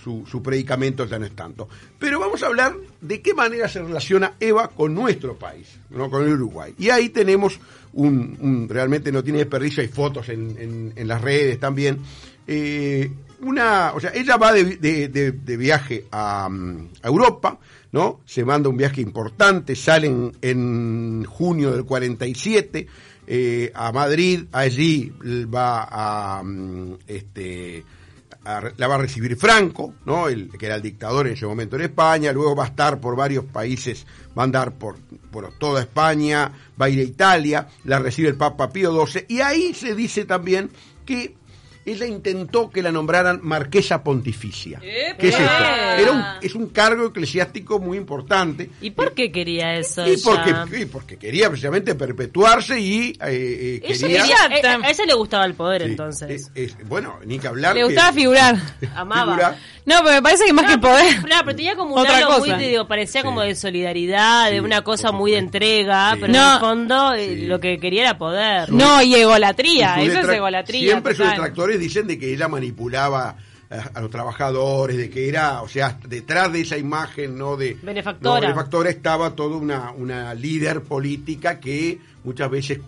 su, 0.03 0.25
su 0.27 0.43
predicamento 0.43 1.05
ya 1.07 1.19
no 1.19 1.27
es 1.27 1.33
tanto. 1.37 1.69
Pero 1.99 2.19
vamos 2.19 2.43
a 2.43 2.47
hablar 2.47 2.75
de 3.01 3.21
qué 3.23 3.35
manera 3.35 3.69
se 3.69 3.83
relaciona 3.83 4.35
Eva 4.41 4.69
con 4.69 4.95
nuestro 4.95 5.39
país, 5.39 5.69
¿no? 5.91 6.11
con 6.11 6.23
el 6.25 6.33
Uruguay. 6.33 6.75
Y 6.79 6.91
ahí 6.91 7.09
tenemos 7.11 7.59
un, 7.95 8.67
realmente 8.69 9.13
no 9.13 9.23
tiene 9.23 9.41
desperdicio, 9.41 9.83
hay 9.83 9.89
fotos 9.89 10.29
en, 10.29 10.93
en- 10.97 11.09
las 11.09 11.21
redes 11.21 11.61
también. 11.61 11.99
Eh, 12.47 13.11
una, 13.41 13.93
o 13.95 14.01
sea, 14.01 14.13
ella 14.15 14.37
va 14.37 14.53
de, 14.53 14.77
de- 14.77 15.09
de- 15.09 15.57
viaje 15.57 16.05
a, 16.11 16.49
mm, 16.49 16.89
a 17.03 17.09
Europa, 17.09 17.59
¿no? 17.93 18.21
Se 18.25 18.45
manda 18.45 18.69
un 18.69 18.77
viaje 18.77 19.01
importante, 19.01 19.75
salen 19.77 20.33
en 20.41 21.25
junio 21.25 21.73
del 21.73 21.85
47 21.85 22.87
eh, 23.27 23.71
a 23.75 23.93
Madrid, 23.93 24.45
allí 24.53 25.13
va 25.53 25.89
a, 25.91 26.43
mm, 26.43 26.95
este, 27.07 27.85
la 28.45 28.89
va 28.89 28.97
a 28.97 28.99
recibir 28.99 29.37
Franco, 29.37 29.95
¿no? 30.05 30.29
El, 30.29 30.51
que 30.51 30.67
era 30.67 30.75
el 30.75 30.83
dictador 30.83 31.27
en 31.27 31.35
ese 31.35 31.47
momento 31.47 31.77
en 31.77 31.83
España, 31.83 32.33
luego 32.33 32.57
va 32.57 32.65
a 32.65 32.69
estar 32.69 33.01
por 33.01 33.15
varios 33.15 33.45
países, 33.45 34.05
va 34.37 34.43
a 34.43 34.45
andar 34.45 34.73
por 34.73 34.97
bueno, 35.31 35.51
toda 35.59 35.81
España, 35.81 36.53
va 36.81 36.87
a 36.87 36.89
ir 36.89 36.99
a 36.99 37.05
Italia, 37.05 37.69
la 37.85 37.99
recibe 37.99 38.29
el 38.29 38.37
Papa 38.37 38.71
Pío 38.71 39.07
XII, 39.07 39.27
y 39.29 39.41
ahí 39.41 39.75
se 39.75 39.95
dice 39.95 40.25
también 40.25 40.71
que 41.07 41.37
ella 41.85 42.07
intentó 42.07 42.71
que 42.71 42.83
la 42.83 42.93
nombraran 42.93 43.41
marquesa 43.43 44.03
pontificia. 44.05 44.79
¡Epa! 44.83 45.17
¿Qué 45.19 45.29
es 45.29 45.35
esto? 45.35 45.53
Era 45.99 46.13
un, 46.13 46.25
es 46.43 46.55
un 46.55 46.67
cargo 46.69 47.07
eclesiástico 47.07 47.79
muy 47.81 47.99
importante. 47.99 48.71
¿Y 48.81 48.91
por 48.93 49.13
qué 49.15 49.31
quería 49.33 49.75
eso? 49.77 50.07
Y 50.07 50.17
porque, 50.19 50.55
y 50.81 50.85
porque 50.87 51.17
quería 51.17 51.49
precisamente 51.49 51.95
perpetuarse 51.95 52.79
y 52.81 53.11
eh, 53.27 53.81
eh, 53.83 53.95
quería... 53.99 54.25
Ella- 54.25 54.57
eh, 54.59 54.67
a 54.85 54.91
ella 54.91 55.05
le 55.07 55.15
gustaba 55.15 55.45
el 55.45 55.55
poder 55.55 55.83
Sí, 55.83 55.89
entonces. 55.91 56.31
es- 56.31 56.51
es- 56.77 56.89
bueno, 56.89 57.19
ni 57.25 57.39
que 57.39 57.49
hablar. 57.49 57.75
Le 57.75 57.81
que- 57.81 57.87
gustaba 57.87 58.13
figurar. 58.13 58.57
Amaba. 58.95 59.33
figurar. 59.33 59.59
No, 59.85 59.97
pero 60.03 60.15
me 60.17 60.23
parece 60.23 60.45
que 60.47 60.53
más 60.53 60.71
que 60.71 60.79
poder. 60.79 61.23
Claro, 61.25 61.43
pero 61.45 61.57
tenía 61.57 61.75
como 61.77 61.95
un 61.95 62.01
Otra 62.01 62.19
halo 62.19 62.39
muy, 62.39 62.53
digo, 62.55 62.87
parecía 62.87 63.21
Sí. 63.23 63.27
como 63.27 63.41
de 63.43 63.55
solidaridad, 63.55 64.47
de 64.51 64.59
Sí, 64.59 64.61
una 64.61 64.83
cosa 64.83 65.11
muy 65.13 65.33
de 65.33 65.39
entrega, 65.39 66.13
Sí. 66.15 66.19
pero 66.21 66.33
No. 66.33 66.47
en 66.49 66.53
el 66.55 66.61
fondo 66.61 67.13
eh, 67.15 67.35
Sí. 67.41 67.47
lo 67.47 67.59
que 67.61 67.79
quería 67.79 68.03
era 68.03 68.19
poder. 68.19 68.69
Su- 68.69 68.77
No, 68.77 69.03
y 69.03 69.15
egolatría. 69.15 70.03
Y 70.03 70.07
Eso 70.09 70.21
es 70.21 70.29
egolatría. 70.29 70.91
Siempre 70.91 71.13
sus 71.15 71.25
total. 71.25 71.35
detractores 71.37 71.81
dicen 71.81 72.07
de 72.07 72.19
que 72.19 72.33
ella 72.33 72.47
manipulaba 72.49 73.37
a, 73.95 74.01
los 74.03 74.11
trabajadores, 74.11 74.99
de 74.99 75.09
que 75.09 75.29
era, 75.29 75.63
o 75.63 75.69
sea, 75.69 75.99
detrás 76.07 76.53
de 76.53 76.61
esa 76.61 76.77
imagen, 76.77 77.39
¿no? 77.39 77.57
De 77.57 77.75
benefactora, 77.83 78.41
benefactora 78.41 78.91
estaba 78.91 79.35
toda 79.35 79.57
una, 79.57 79.93
una 79.93 80.35
líder 80.35 80.83
política 80.83 81.59
que 81.59 81.99
muchas 82.23 82.51
veces 82.51 82.81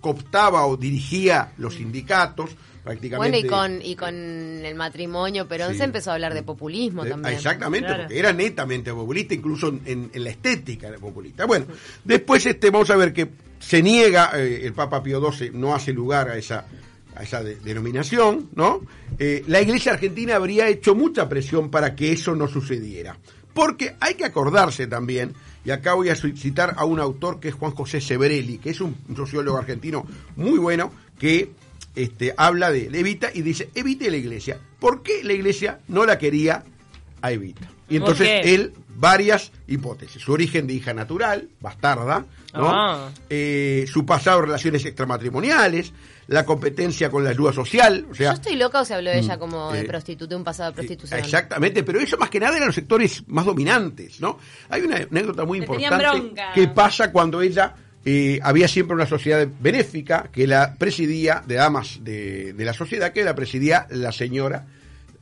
cooptaba 0.00 0.64
o 0.66 0.76
dirigía 0.76 1.52
los 1.58 1.74
sindicatos. 1.74 2.50
Prácticamente. 2.88 3.38
Bueno, 3.38 3.46
y 3.46 3.50
con, 3.50 3.86
y 3.86 3.96
con 3.96 4.14
el 4.14 4.74
matrimonio 4.74 5.46
Perón 5.46 5.74
se 5.74 5.84
empezó 5.84 6.10
a 6.10 6.14
hablar 6.14 6.32
de 6.32 6.42
populismo 6.42 7.04
también. 7.04 7.34
Exactamente, 7.34 7.94
porque 7.94 8.18
era 8.18 8.32
netamente 8.32 8.94
populista, 8.94 9.34
incluso 9.34 9.68
en, 9.84 10.10
la 10.14 10.30
estética 10.30 10.88
era 10.88 10.96
populista. 10.96 11.44
Bueno, 11.44 11.66
después 12.02 12.46
este, 12.46 12.70
vamos 12.70 12.88
a 12.88 12.96
ver 12.96 13.12
que 13.12 13.28
se 13.58 13.82
niega, 13.82 14.30
eh, 14.34 14.62
el 14.64 14.72
Papa 14.72 15.02
Pío 15.02 15.20
XII 15.20 15.50
no 15.52 15.74
hace 15.74 15.92
lugar 15.92 16.30
a 16.30 16.38
esa 16.38 16.66
a 17.14 17.24
esa 17.24 17.42
denominación, 17.42 18.48
¿no? 18.54 18.80
Eh, 19.18 19.44
la 19.48 19.60
Iglesia 19.60 19.92
Argentina 19.92 20.36
habría 20.36 20.68
hecho 20.68 20.94
mucha 20.94 21.28
presión 21.28 21.68
para 21.68 21.94
que 21.94 22.12
eso 22.12 22.34
no 22.36 22.48
sucediera. 22.48 23.18
Porque 23.52 23.96
hay 24.00 24.14
que 24.14 24.24
acordarse 24.24 24.86
también, 24.86 25.34
y 25.64 25.70
acá 25.72 25.94
voy 25.94 26.08
a 26.10 26.14
citar 26.14 26.74
a 26.78 26.84
un 26.84 27.00
autor 27.00 27.40
que 27.40 27.48
es 27.48 27.54
Juan 27.54 27.72
José 27.72 28.00
Severelli, 28.00 28.58
que 28.58 28.70
es 28.70 28.80
un 28.80 28.96
sociólogo 29.16 29.58
argentino 29.58 30.06
muy 30.36 30.58
bueno, 30.58 30.92
que 31.18 31.50
este, 31.98 32.32
habla 32.36 32.70
de, 32.70 32.86
Evita 32.86 33.30
y 33.34 33.42
dice, 33.42 33.70
Evita 33.74 34.08
la 34.08 34.16
Iglesia. 34.16 34.58
¿Por 34.78 35.02
qué 35.02 35.24
la 35.24 35.32
Iglesia 35.32 35.80
no 35.88 36.06
la 36.06 36.16
quería 36.16 36.62
a 37.20 37.32
Evita? 37.32 37.68
Y 37.88 37.96
entonces 37.96 38.28
él, 38.44 38.72
varias 38.94 39.50
hipótesis. 39.66 40.22
Su 40.22 40.32
origen 40.32 40.66
de 40.68 40.74
hija 40.74 40.94
natural, 40.94 41.48
bastarda, 41.60 42.24
¿no? 42.54 42.70
Ah. 42.70 43.10
Eh, 43.28 43.84
su 43.88 44.06
pasado 44.06 44.38
en 44.38 44.46
relaciones 44.46 44.84
extramatrimoniales, 44.84 45.92
la 46.28 46.44
competencia 46.44 47.10
con 47.10 47.24
la 47.24 47.30
ayuda 47.30 47.52
social. 47.52 48.06
O 48.10 48.14
sea, 48.14 48.30
Yo 48.30 48.34
estoy 48.34 48.56
loca 48.56 48.80
o 48.80 48.84
se 48.84 48.94
habló 48.94 49.10
de 49.10 49.18
ella 49.18 49.36
mm, 49.36 49.40
como 49.40 49.72
de 49.72 49.80
eh, 49.80 49.84
prostituta, 49.84 50.36
un 50.36 50.44
pasado 50.44 50.70
de 50.70 50.76
prostitución. 50.76 51.18
Exactamente, 51.18 51.82
pero 51.82 51.98
eso 51.98 52.16
más 52.16 52.30
que 52.30 52.38
nada 52.38 52.56
eran 52.56 52.68
los 52.68 52.74
sectores 52.76 53.24
más 53.26 53.44
dominantes, 53.44 54.20
¿no? 54.20 54.38
Hay 54.68 54.82
una 54.82 54.96
anécdota 54.96 55.44
muy 55.44 55.58
importante 55.58 56.34
que 56.54 56.68
pasa 56.68 57.10
cuando 57.10 57.42
ella 57.42 57.74
eh, 58.04 58.40
había 58.42 58.68
siempre 58.68 58.94
una 58.94 59.06
sociedad 59.06 59.46
benéfica 59.60 60.28
que 60.32 60.46
la 60.46 60.74
presidía, 60.74 61.42
de 61.46 61.56
damas 61.56 61.98
de, 62.02 62.52
de 62.52 62.64
la 62.64 62.72
sociedad, 62.72 63.12
que 63.12 63.24
la 63.24 63.34
presidía 63.34 63.86
la 63.90 64.12
señora 64.12 64.66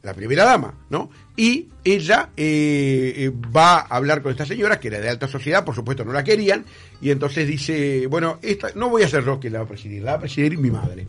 la 0.06 0.14
primera 0.14 0.44
dama, 0.44 0.72
¿no? 0.88 1.10
Y 1.36 1.68
ella 1.82 2.30
eh, 2.36 3.12
eh, 3.16 3.32
va 3.54 3.78
a 3.78 3.96
hablar 3.96 4.22
con 4.22 4.30
esta 4.30 4.46
señora, 4.46 4.78
que 4.78 4.86
era 4.86 5.00
de 5.00 5.08
alta 5.08 5.26
sociedad, 5.26 5.64
por 5.64 5.74
supuesto 5.74 6.04
no 6.04 6.12
la 6.12 6.22
querían, 6.22 6.64
y 7.00 7.10
entonces 7.10 7.46
dice, 7.46 8.06
bueno, 8.06 8.38
esta, 8.40 8.70
no 8.76 8.88
voy 8.88 9.02
a 9.02 9.08
ser 9.08 9.24
yo 9.24 9.40
quien 9.40 9.54
la 9.54 9.58
va 9.58 9.64
a 9.64 9.68
presidir, 9.68 10.02
la 10.04 10.12
va 10.12 10.18
a 10.18 10.20
presidir 10.20 10.58
mi 10.58 10.70
madre, 10.70 11.08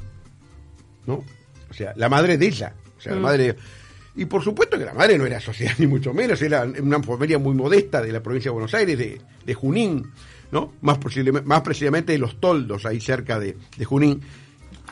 ¿no? 1.05 1.23
O 1.69 1.73
sea, 1.73 1.93
la 1.95 2.09
madre 2.09 2.39
de 2.39 2.47
ella, 2.47 2.73
o 2.97 2.99
sea, 3.01 3.13
la 3.13 3.19
mm. 3.19 3.23
madre... 3.23 3.55
Y 4.15 4.25
por 4.25 4.43
supuesto 4.43 4.79
que 4.79 4.85
la 4.85 4.95
madre 4.95 5.15
no 5.15 5.27
era 5.27 5.39
sociedad, 5.39 5.73
ni 5.77 5.85
mucho 5.85 6.11
menos, 6.11 6.41
era 6.41 6.63
una 6.63 7.01
familia 7.03 7.37
muy 7.37 7.53
modesta 7.53 8.01
de 8.01 8.11
la 8.11 8.23
provincia 8.23 8.49
de 8.49 8.53
Buenos 8.53 8.73
Aires, 8.73 8.97
de, 8.97 9.21
de 9.45 9.53
Junín, 9.53 10.07
¿no? 10.51 10.73
Más, 10.81 10.99
más 11.45 11.61
precisamente 11.61 12.13
de 12.13 12.17
los 12.17 12.39
toldos, 12.39 12.85
ahí 12.85 12.99
cerca 12.99 13.39
de, 13.39 13.57
de 13.77 13.85
Junín. 13.85 14.21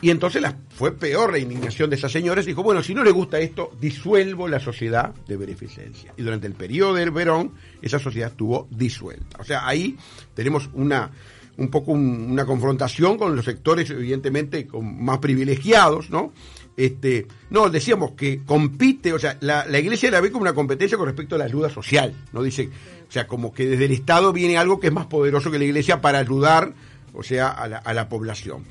Y 0.02 0.10
entonces 0.10 0.42
la, 0.42 0.54
fue 0.68 0.92
peor 0.92 1.32
la 1.32 1.38
indignación 1.38 1.88
de 1.88 1.96
esas 1.96 2.12
señoras. 2.12 2.44
Dijo, 2.44 2.62
bueno, 2.62 2.82
si 2.82 2.94
no 2.94 3.02
le 3.02 3.10
gusta 3.10 3.38
esto, 3.38 3.72
disuelvo 3.80 4.46
la 4.46 4.60
sociedad 4.60 5.14
de 5.26 5.36
beneficencia. 5.36 6.12
Y 6.16 6.22
durante 6.22 6.46
el 6.46 6.52
periodo 6.52 6.94
del 6.94 7.10
Verón, 7.10 7.52
esa 7.80 7.98
sociedad 7.98 8.30
estuvo 8.30 8.68
disuelta. 8.70 9.38
O 9.40 9.44
sea, 9.44 9.66
ahí 9.66 9.96
tenemos 10.34 10.68
una 10.74 11.10
un 11.58 11.68
poco 11.68 11.92
una 11.92 12.44
confrontación 12.44 13.16
con 13.16 13.34
los 13.34 13.44
sectores, 13.44 13.88
evidentemente, 13.90 14.66
con, 14.66 15.02
más 15.02 15.18
privilegiados, 15.18 16.10
¿no? 16.10 16.32
Este, 16.76 17.26
no, 17.50 17.70
decíamos 17.70 18.12
que 18.12 18.42
compite, 18.44 19.12
o 19.12 19.18
sea, 19.18 19.38
la, 19.40 19.64
la 19.66 19.78
iglesia 19.78 20.10
la 20.10 20.20
ve 20.20 20.30
como 20.30 20.42
una 20.42 20.54
competencia 20.54 20.98
con 20.98 21.06
respecto 21.06 21.34
a 21.34 21.38
la 21.38 21.44
ayuda 21.44 21.70
social, 21.70 22.14
¿no? 22.32 22.42
Dice, 22.42 22.68
o 23.08 23.12
sea, 23.12 23.26
como 23.26 23.52
que 23.52 23.66
desde 23.66 23.86
el 23.86 23.92
Estado 23.92 24.32
viene 24.32 24.58
algo 24.58 24.78
que 24.78 24.88
es 24.88 24.92
más 24.92 25.06
poderoso 25.06 25.50
que 25.50 25.58
la 25.58 25.64
iglesia 25.64 26.00
para 26.00 26.18
ayudar, 26.18 26.74
o 27.14 27.22
sea, 27.22 27.48
a 27.48 27.66
la, 27.66 27.78
a 27.78 27.94
la 27.94 28.08
población. 28.08 28.64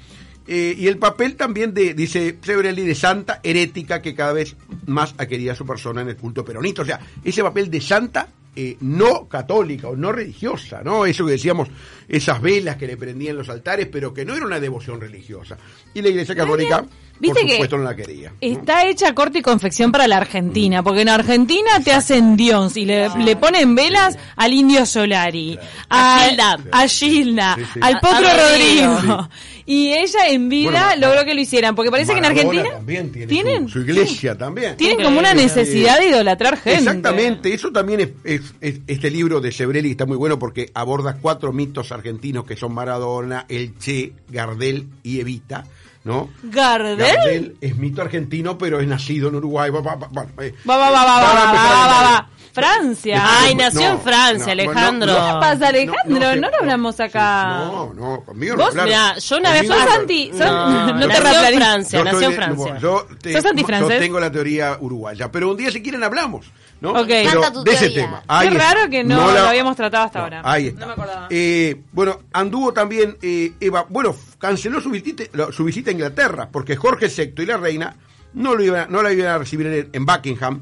Eh, 0.47 0.75
y 0.77 0.88
el 0.88 0.97
papel 0.97 1.35
también 1.35 1.74
de, 1.74 1.93
dice 1.95 2.38
Severelli, 2.41 2.83
de 2.83 2.93
santa 2.93 3.39
herética 3.41 4.01
que 4.01 4.13
cada 4.13 4.33
vez 4.33 4.55
más 4.85 5.13
querido 5.13 5.53
a 5.53 5.55
su 5.55 5.65
persona 5.65 6.01
en 6.01 6.09
el 6.09 6.17
culto 6.17 6.45
peronista. 6.45 6.83
O 6.83 6.85
sea, 6.85 7.00
ese 7.24 7.41
papel 7.41 7.71
de 7.71 7.81
santa 7.81 8.27
eh, 8.55 8.77
no 8.81 9.27
católica 9.27 9.89
o 9.89 9.95
no 9.95 10.12
religiosa, 10.12 10.81
¿no? 10.83 11.05
Eso 11.05 11.25
que 11.25 11.33
decíamos, 11.33 11.69
esas 12.07 12.41
velas 12.41 12.77
que 12.77 12.85
le 12.85 12.95
prendían 12.95 13.35
los 13.35 13.50
altares, 13.50 13.88
pero 13.91 14.13
que 14.13 14.24
no 14.24 14.35
era 14.35 14.45
una 14.45 14.59
devoción 14.59 15.01
religiosa. 15.01 15.57
Y 15.93 16.01
la 16.01 16.09
Iglesia 16.09 16.35
Católica 16.35 16.85
por 17.19 17.38
supuesto 17.38 17.77
no 17.77 17.84
la 17.84 17.95
quería. 17.95 18.34
Está 18.41 18.88
hecha 18.88 19.13
corte 19.13 19.39
y 19.39 19.41
confección 19.41 19.91
para 19.91 20.07
la 20.07 20.17
Argentina, 20.17 20.84
porque 20.84 21.01
en 21.01 21.10
Argentina 21.10 21.79
te 21.84 21.93
hacen 21.93 22.36
Dios 22.36 22.77
y 22.77 22.86
le, 22.86 23.36
ponen 23.39 23.75
velas 23.75 24.17
al 24.36 24.53
Indio 24.53 24.86
Solari, 24.86 25.57
a, 25.89 26.88
Gilda, 26.88 27.57
al 27.81 28.00
Potro 28.00 28.27
Rodrigo. 28.27 29.29
Y 29.67 29.93
ella 29.93 30.27
en 30.29 30.48
vida 30.48 30.95
logró 30.95 31.25
que 31.25 31.34
lo 31.34 31.41
hicieran, 31.41 31.74
porque 31.74 31.89
parece 31.89 32.12
que 32.12 32.19
en 32.19 32.25
Argentina 32.25 32.69
también 32.69 33.12
tienen 33.12 33.67
su, 33.67 33.79
iglesia 33.79 34.38
también. 34.38 34.77
Tienen 34.77 35.03
como 35.03 35.17
una 35.17 35.34
necesidad 35.34 35.98
de 35.98 36.10
idolatrar 36.10 36.57
gente. 36.57 36.79
Exactamente, 36.79 37.51
eso 37.51 37.72
también 37.72 38.15
es, 38.24 38.53
este 38.62 39.10
libro 39.10 39.41
de 39.41 39.51
Sebrelli 39.51 39.91
está 39.91 40.05
muy 40.05 40.17
bueno 40.17 40.38
porque 40.38 40.69
aborda 40.75 41.17
cuatro 41.19 41.51
mitos 41.51 41.91
argentinos 41.91 42.45
que 42.45 42.55
son 42.55 42.75
Maradona, 42.75 43.45
El 43.50 43.75
Che, 43.79 44.13
Gardel 44.29 44.88
y 45.01 45.19
Evita 45.19 45.65
¿no? 46.05 46.29
Gardel. 46.43 46.97
Gardel 46.97 47.57
es 47.59 47.75
mito 47.75 48.01
argentino, 48.01 48.57
pero 48.57 48.79
es 48.79 48.88
nacido 48.88 49.27
en 49.27 49.35
Uruguay. 49.35 49.69
Va, 49.71 49.81
va, 49.81 49.95
va, 49.95 50.07
va, 50.07 50.24
va, 50.24 50.77
va, 50.77 52.01
va, 52.01 52.29
Francia. 52.55 53.21
Ay, 53.21 53.53
nació 53.53 53.81
en 53.81 54.00
Francia, 54.00 54.53
Alejandro. 54.53 55.13
¿Qué 55.13 55.33
pasa, 55.39 55.67
Alejandro? 55.67 56.35
No, 56.35 56.50
lo 56.50 56.57
hablamos 56.57 57.00
acá. 57.00 57.65
No, 57.65 57.93
no, 57.93 58.24
conmigo 58.24 58.55
¿Vos? 58.55 58.74
no. 58.74 58.85
Mira, 58.85 59.17
yo 59.17 59.38
una 59.38 59.51
vez... 59.51 59.67
¿Sos 59.67 59.77
anti? 59.77 60.31
No, 60.33 60.93
no 60.93 61.07
te 61.07 61.19
nació 61.21 61.47
en 61.47 61.55
Francia, 61.57 62.03
nació 62.03 62.29
en 62.29 62.33
Francia. 62.33 62.79
¿Sos 62.79 63.45
anti-francés? 63.45 63.93
Yo 63.93 64.00
tengo 64.00 64.19
la 64.19 64.31
teoría 64.31 64.77
uruguaya, 64.79 65.29
pero 65.31 65.51
un 65.51 65.57
día 65.57 65.69
si 65.69 65.83
quieren 65.83 66.03
hablamos. 66.03 66.45
¿no? 66.81 66.91
Okay. 67.01 67.27
Pero 67.27 67.63
de 67.63 67.71
ese 67.71 67.89
tema. 67.89 68.24
Qué 68.41 68.50
raro 68.50 68.89
que 68.89 69.03
no, 69.03 69.31
lo 69.31 69.39
habíamos 69.39 69.75
tratado 69.75 70.05
hasta 70.05 70.21
ahora. 70.21 70.41
Ahí 70.43 70.67
está. 70.67 70.81
No 70.81 70.88
me 70.88 70.93
acordaba. 70.93 71.27
Eh, 71.29 71.81
bueno, 71.91 72.21
anduvo 72.33 72.74
también 72.74 73.17
eh, 73.21 73.53
Eva, 73.59 73.85
bueno, 73.89 74.15
canceló 74.38 74.79
su 74.81 74.89
visita, 74.89 75.24
su 75.51 75.63
visita 75.63 75.89
a 75.89 75.93
Inglaterra 75.93 76.50
porque 76.51 76.75
Jorge 76.75 77.07
VI 77.07 77.43
y 77.43 77.45
la 77.45 77.57
reina 77.57 77.95
no, 78.33 78.55
lo 78.55 78.63
iban, 78.63 78.91
no 78.91 79.01
la 79.01 79.12
iban 79.12 79.27
a 79.27 79.38
recibir 79.38 79.89
en, 79.91 80.05
Buckingham. 80.05 80.62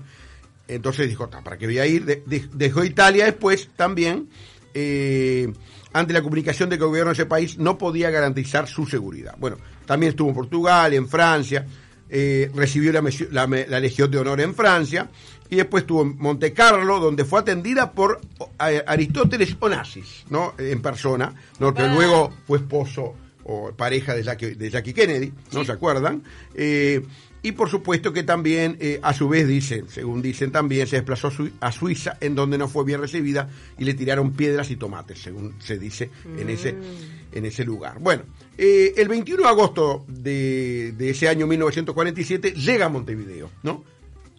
Entonces 0.67 1.09
dijo, 1.09 1.29
¿para 1.29 1.57
qué 1.57 1.65
voy 1.65 1.79
a 1.79 1.85
ir? 1.85 2.23
dejó 2.25 2.83
Italia 2.83 3.25
después 3.25 3.69
también. 3.75 4.29
Eh, 4.73 5.51
ante 5.93 6.13
la 6.13 6.23
comunicación 6.23 6.69
de 6.69 6.77
que 6.77 6.83
el 6.83 6.89
gobierno 6.89 7.09
de 7.11 7.13
ese 7.13 7.25
país 7.25 7.57
no 7.57 7.77
podía 7.77 8.09
garantizar 8.09 8.67
su 8.67 8.85
seguridad. 8.87 9.35
Bueno, 9.37 9.57
también 9.85 10.11
estuvo 10.11 10.29
en 10.29 10.35
Portugal, 10.35 10.93
en 10.93 11.07
Francia, 11.07 11.67
eh, 12.09 12.51
recibió 12.53 12.91
la, 12.91 13.47
la, 13.47 13.79
Legión 13.79 14.11
de 14.11 14.17
Honor 14.17 14.41
en 14.41 14.53
Francia 14.53 15.09
y 15.49 15.55
después 15.55 15.83
estuvo 15.83 16.01
en 16.01 16.17
Monte 16.17 16.53
Carlo, 16.53 16.99
donde 16.99 17.25
fue 17.25 17.39
atendida 17.39 17.91
por 17.91 18.21
Aristóteles 18.57 19.55
Onassis, 19.59 20.25
¿no? 20.29 20.55
En 20.57 20.81
persona, 20.81 21.33
¿no? 21.59 21.73
Que 21.73 21.87
luego 21.87 22.33
fue 22.45 22.57
esposo 22.57 23.15
o 23.45 23.71
pareja 23.71 24.15
de 24.15 24.23
Jackie, 24.23 24.55
de 24.55 24.69
Jackie 24.69 24.93
Kennedy, 24.93 25.33
¿no 25.51 25.63
se 25.63 25.71
acuerdan? 25.71 26.23
Eh, 26.55 27.03
y 27.43 27.51
por 27.51 27.69
supuesto 27.69 28.13
que 28.13 28.23
también, 28.23 28.77
eh, 28.79 28.99
a 29.03 29.13
su 29.13 29.27
vez, 29.27 29.45
dicen, 29.45 29.89
según 29.89 30.21
dicen 30.21 30.51
también, 30.51 30.87
se 30.87 30.95
desplazó 30.95 31.29
a 31.59 31.71
Suiza, 31.73 32.17
en 32.21 32.35
donde 32.35 32.57
no 32.57 32.69
fue 32.69 32.85
bien 32.85 33.01
recibida 33.01 33.49
y 33.77 33.83
le 33.83 33.93
tiraron 33.93 34.31
piedras 34.31 34.71
y 34.71 34.77
tomates, 34.77 35.21
según 35.21 35.53
se 35.59 35.77
dice 35.77 36.09
en, 36.37 36.49
ese, 36.49 36.71
mm. 36.71 37.33
en 37.33 37.45
ese 37.45 37.65
lugar. 37.65 37.99
Bueno, 37.99 38.23
eh, 38.57 38.93
el 38.95 39.09
21 39.09 39.43
de 39.43 39.49
agosto 39.49 40.05
de, 40.07 40.93
de, 40.97 41.09
ese 41.09 41.27
año 41.27 41.45
1947 41.45 42.53
llega 42.53 42.85
a 42.85 42.89
Montevideo, 42.89 43.51
¿no? 43.61 43.83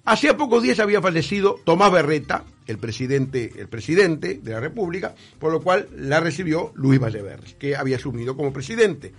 Hacía 0.06 0.36
pocos 0.36 0.62
días 0.62 0.80
había 0.80 1.02
fallecido 1.02 1.60
Tomás 1.62 1.92
Berreta, 1.92 2.44
el 2.66 2.78
presidente, 2.78 3.52
el 3.56 3.68
presidente 3.68 4.40
de 4.42 4.50
la 4.50 4.60
República, 4.60 5.14
por 5.38 5.52
lo 5.52 5.60
cual 5.60 5.88
la 5.94 6.20
recibió 6.20 6.72
Luis 6.74 7.00
Valleverri, 7.00 7.54
que 7.58 7.76
había 7.76 7.96
asumido 7.96 8.34
como 8.34 8.52
presidente. 8.52 9.12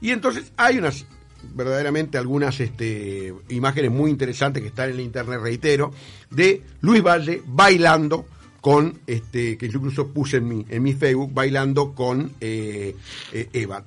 Y 0.00 0.10
entonces 0.10 0.52
hay 0.56 0.78
unas 0.78 1.06
verdaderamente 1.54 2.18
algunas 2.18 2.58
este, 2.60 3.34
imágenes 3.48 3.90
muy 3.90 4.10
interesantes 4.10 4.62
que 4.62 4.68
están 4.68 4.90
en 4.90 4.96
el 4.96 5.00
internet, 5.00 5.40
reitero, 5.40 5.92
de 6.30 6.62
Luis 6.80 7.02
Valle 7.02 7.42
bailando 7.46 8.26
con, 8.60 9.00
este, 9.06 9.58
que 9.58 9.68
yo 9.68 9.78
incluso 9.78 10.08
puse 10.08 10.36
en 10.38 10.48
mi, 10.48 10.66
en 10.68 10.82
mi 10.82 10.92
Facebook, 10.92 11.32
bailando 11.34 11.92
con 11.94 12.32
eh, 12.40 12.94
eh, 13.32 13.48
Eva 13.52 13.84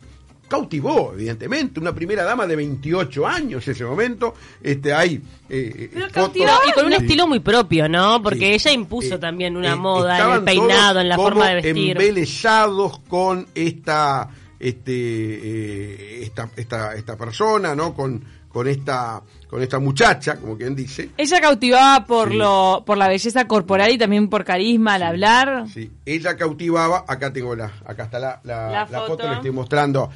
cautivó, 0.47 1.12
evidentemente, 1.13 1.79
una 1.79 1.93
primera 1.93 2.24
dama 2.24 2.45
de 2.45 2.55
28 2.55 3.27
años 3.27 3.67
en 3.67 3.74
ese 3.74 3.83
momento. 3.83 4.35
Este, 4.62 4.93
hay 4.93 5.15
eh, 5.50 5.89
eh 5.91 6.07
y 6.35 6.71
con 6.71 6.85
un 6.85 6.93
estilo 6.93 7.27
muy 7.27 7.39
propio, 7.39 7.89
¿no? 7.89 8.21
Porque 8.21 8.53
ella 8.53 8.71
impuso 8.71 9.19
también 9.19 9.57
una 9.57 9.75
moda 9.75 10.19
en 10.19 10.31
el 10.33 10.43
peinado, 10.43 11.00
en 11.00 11.09
la 11.09 11.15
forma 11.15 11.50
de 11.50 11.55
vestir. 11.55 11.91
Embelesados 11.91 13.00
con 13.07 13.47
esta 13.55 14.29
este 14.59 16.24
esta, 16.24 16.50
esta, 16.55 16.95
esta 16.95 17.17
persona, 17.17 17.75
¿no? 17.75 17.93
Con, 17.93 18.24
con 18.50 18.67
esta 18.67 19.21
con 19.50 19.62
esta 19.62 19.79
muchacha, 19.79 20.38
como 20.38 20.57
quien 20.57 20.75
dice. 20.75 21.09
Ella 21.17 21.39
cautivaba 21.41 22.05
por 22.05 22.33
lo 22.33 22.83
por 22.85 22.97
la 22.97 23.07
belleza 23.07 23.47
corporal 23.47 23.91
y 23.91 23.97
también 23.97 24.29
por 24.29 24.43
carisma 24.43 24.95
al 24.95 25.03
hablar. 25.03 25.65
Sí, 25.74 25.91
ella 26.05 26.35
cautivaba, 26.35 27.05
acá 27.07 27.31
tengo 27.31 27.55
la 27.55 27.71
acá 27.85 28.03
está 28.05 28.19
la, 28.19 28.41
la, 28.43 28.88
foto. 29.07 29.27
le 29.27 29.35
estoy 29.35 29.51
mostrando 29.51 30.09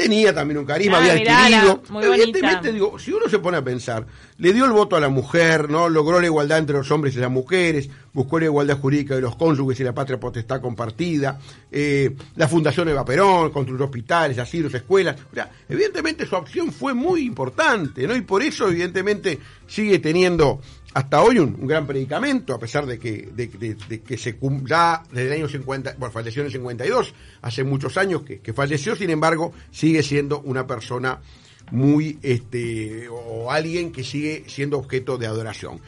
tenía 0.00 0.34
también 0.34 0.58
un 0.58 0.64
carisma, 0.64 0.98
ah, 0.98 1.00
había 1.00 1.12
adquirido. 1.12 1.82
Evidentemente, 2.02 2.72
digo, 2.72 2.98
si 2.98 3.12
uno 3.12 3.28
se 3.28 3.38
pone 3.38 3.58
a 3.58 3.62
pensar, 3.62 4.06
le 4.38 4.52
dio 4.52 4.64
el 4.64 4.72
voto 4.72 4.96
a 4.96 5.00
la 5.00 5.08
mujer, 5.08 5.68
¿no? 5.68 5.88
Logró 5.88 6.20
la 6.20 6.26
igualdad 6.26 6.58
entre 6.58 6.76
los 6.76 6.90
hombres 6.90 7.14
y 7.16 7.18
las 7.18 7.30
mujeres, 7.30 7.90
buscó 8.12 8.38
la 8.38 8.46
igualdad 8.46 8.78
jurídica 8.78 9.14
de 9.14 9.20
los 9.20 9.36
cónyuges 9.36 9.78
y 9.80 9.84
la 9.84 9.92
patria 9.92 10.18
potestad 10.18 10.60
compartida, 10.60 11.38
eh, 11.70 12.14
la 12.36 12.48
Fundación 12.48 12.88
Eva 12.88 13.04
Perón, 13.04 13.50
construyó 13.50 13.84
hospitales, 13.84 14.38
asilos, 14.38 14.72
escuelas. 14.72 15.16
O 15.30 15.34
sea, 15.34 15.50
evidentemente 15.68 16.26
su 16.26 16.36
acción 16.36 16.72
fue 16.72 16.94
muy 16.94 17.26
importante, 17.26 18.06
¿no? 18.06 18.16
Y 18.16 18.22
por 18.22 18.42
eso, 18.42 18.68
evidentemente, 18.68 19.38
sigue 19.66 19.98
teniendo 19.98 20.60
hasta 20.92 21.22
hoy 21.22 21.38
un, 21.38 21.66
gran 21.66 21.86
predicamento, 21.86 22.54
a 22.54 22.58
pesar 22.58 22.84
de 22.86 22.98
que, 22.98 23.28
de, 23.32 24.18
se 24.18 24.36
ya 24.64 25.02
desde 25.10 25.26
el 25.28 25.32
año 25.32 25.48
50, 25.48 25.94
bueno, 25.98 26.12
falleció 26.12 26.42
en 26.42 26.46
el 26.46 26.52
52, 26.52 27.14
hace 27.42 27.64
muchos 27.64 27.96
años 27.96 28.22
que, 28.22 28.52
falleció, 28.52 28.96
sin 28.96 29.10
embargo, 29.10 29.52
sigue 29.70 30.02
siendo 30.02 30.40
una 30.40 30.66
persona 30.66 31.20
muy, 31.70 32.18
este, 32.22 33.08
o 33.08 33.50
alguien 33.52 33.92
que 33.92 34.02
sigue 34.02 34.44
siendo 34.48 34.78
objeto 34.78 35.16
de 35.16 35.26
adoración. 35.26 35.80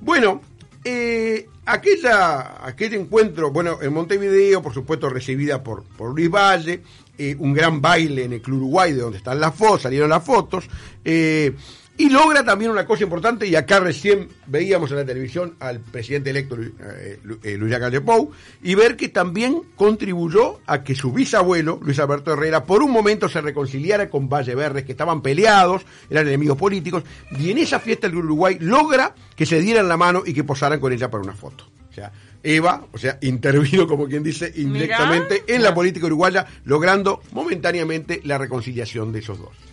Bueno, 0.00 0.40
eh, 0.84 1.48
aquel 1.66 2.94
encuentro, 2.94 3.50
bueno, 3.50 3.78
en 3.82 3.92
Montevideo, 3.92 4.62
por 4.62 4.72
supuesto, 4.72 5.08
recibida 5.08 5.62
por, 5.64 5.82
por 5.82 6.14
Luis 6.14 6.30
Valle, 6.30 6.82
eh, 7.16 7.34
un 7.38 7.54
gran 7.54 7.80
baile 7.80 8.24
en 8.24 8.34
el 8.34 8.42
Club 8.42 8.58
Uruguay, 8.58 8.92
de 8.92 9.00
donde 9.00 9.18
están 9.18 9.40
las 9.40 9.54
fotos, 9.54 9.82
salieron 9.82 10.10
las 10.10 10.24
fotos, 10.24 10.68
eh, 11.04 11.54
y 11.96 12.10
logra 12.10 12.44
también 12.44 12.70
una 12.70 12.86
cosa 12.86 13.04
importante, 13.04 13.46
y 13.46 13.54
acá 13.54 13.80
recién 13.80 14.28
veíamos 14.46 14.90
en 14.90 14.96
la 14.96 15.04
televisión 15.04 15.54
al 15.60 15.80
presidente 15.80 16.30
electo 16.30 16.56
eh, 16.60 17.20
eh, 17.42 17.56
Luis 17.56 17.74
Pou, 18.04 18.32
y 18.62 18.74
ver 18.74 18.96
que 18.96 19.08
también 19.08 19.62
contribuyó 19.76 20.60
a 20.66 20.82
que 20.82 20.94
su 20.94 21.12
bisabuelo, 21.12 21.78
Luis 21.82 21.98
Alberto 21.98 22.32
Herrera, 22.32 22.64
por 22.64 22.82
un 22.82 22.90
momento 22.90 23.28
se 23.28 23.40
reconciliara 23.40 24.10
con 24.10 24.28
Valle 24.28 24.54
Verdes, 24.54 24.84
que 24.84 24.92
estaban 24.92 25.22
peleados, 25.22 25.82
eran 26.10 26.26
enemigos 26.26 26.58
políticos, 26.58 27.04
y 27.38 27.50
en 27.50 27.58
esa 27.58 27.78
fiesta 27.78 28.08
del 28.08 28.16
Uruguay 28.16 28.58
logra 28.60 29.14
que 29.36 29.46
se 29.46 29.60
dieran 29.60 29.88
la 29.88 29.96
mano 29.96 30.22
y 30.26 30.34
que 30.34 30.44
posaran 30.44 30.80
con 30.80 30.92
ella 30.92 31.10
para 31.10 31.22
una 31.22 31.34
foto. 31.34 31.68
O 31.90 31.94
sea, 31.94 32.10
Eva, 32.42 32.84
o 32.92 32.98
sea, 32.98 33.18
intervino, 33.22 33.86
como 33.86 34.06
quien 34.06 34.22
dice, 34.22 34.52
indirectamente 34.56 35.44
en 35.46 35.62
la 35.62 35.72
política 35.72 36.06
uruguaya, 36.06 36.44
logrando 36.64 37.22
momentáneamente 37.32 38.20
la 38.24 38.36
reconciliación 38.36 39.12
de 39.12 39.20
esos 39.20 39.38
dos. 39.38 39.63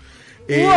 Eh, 0.48 0.68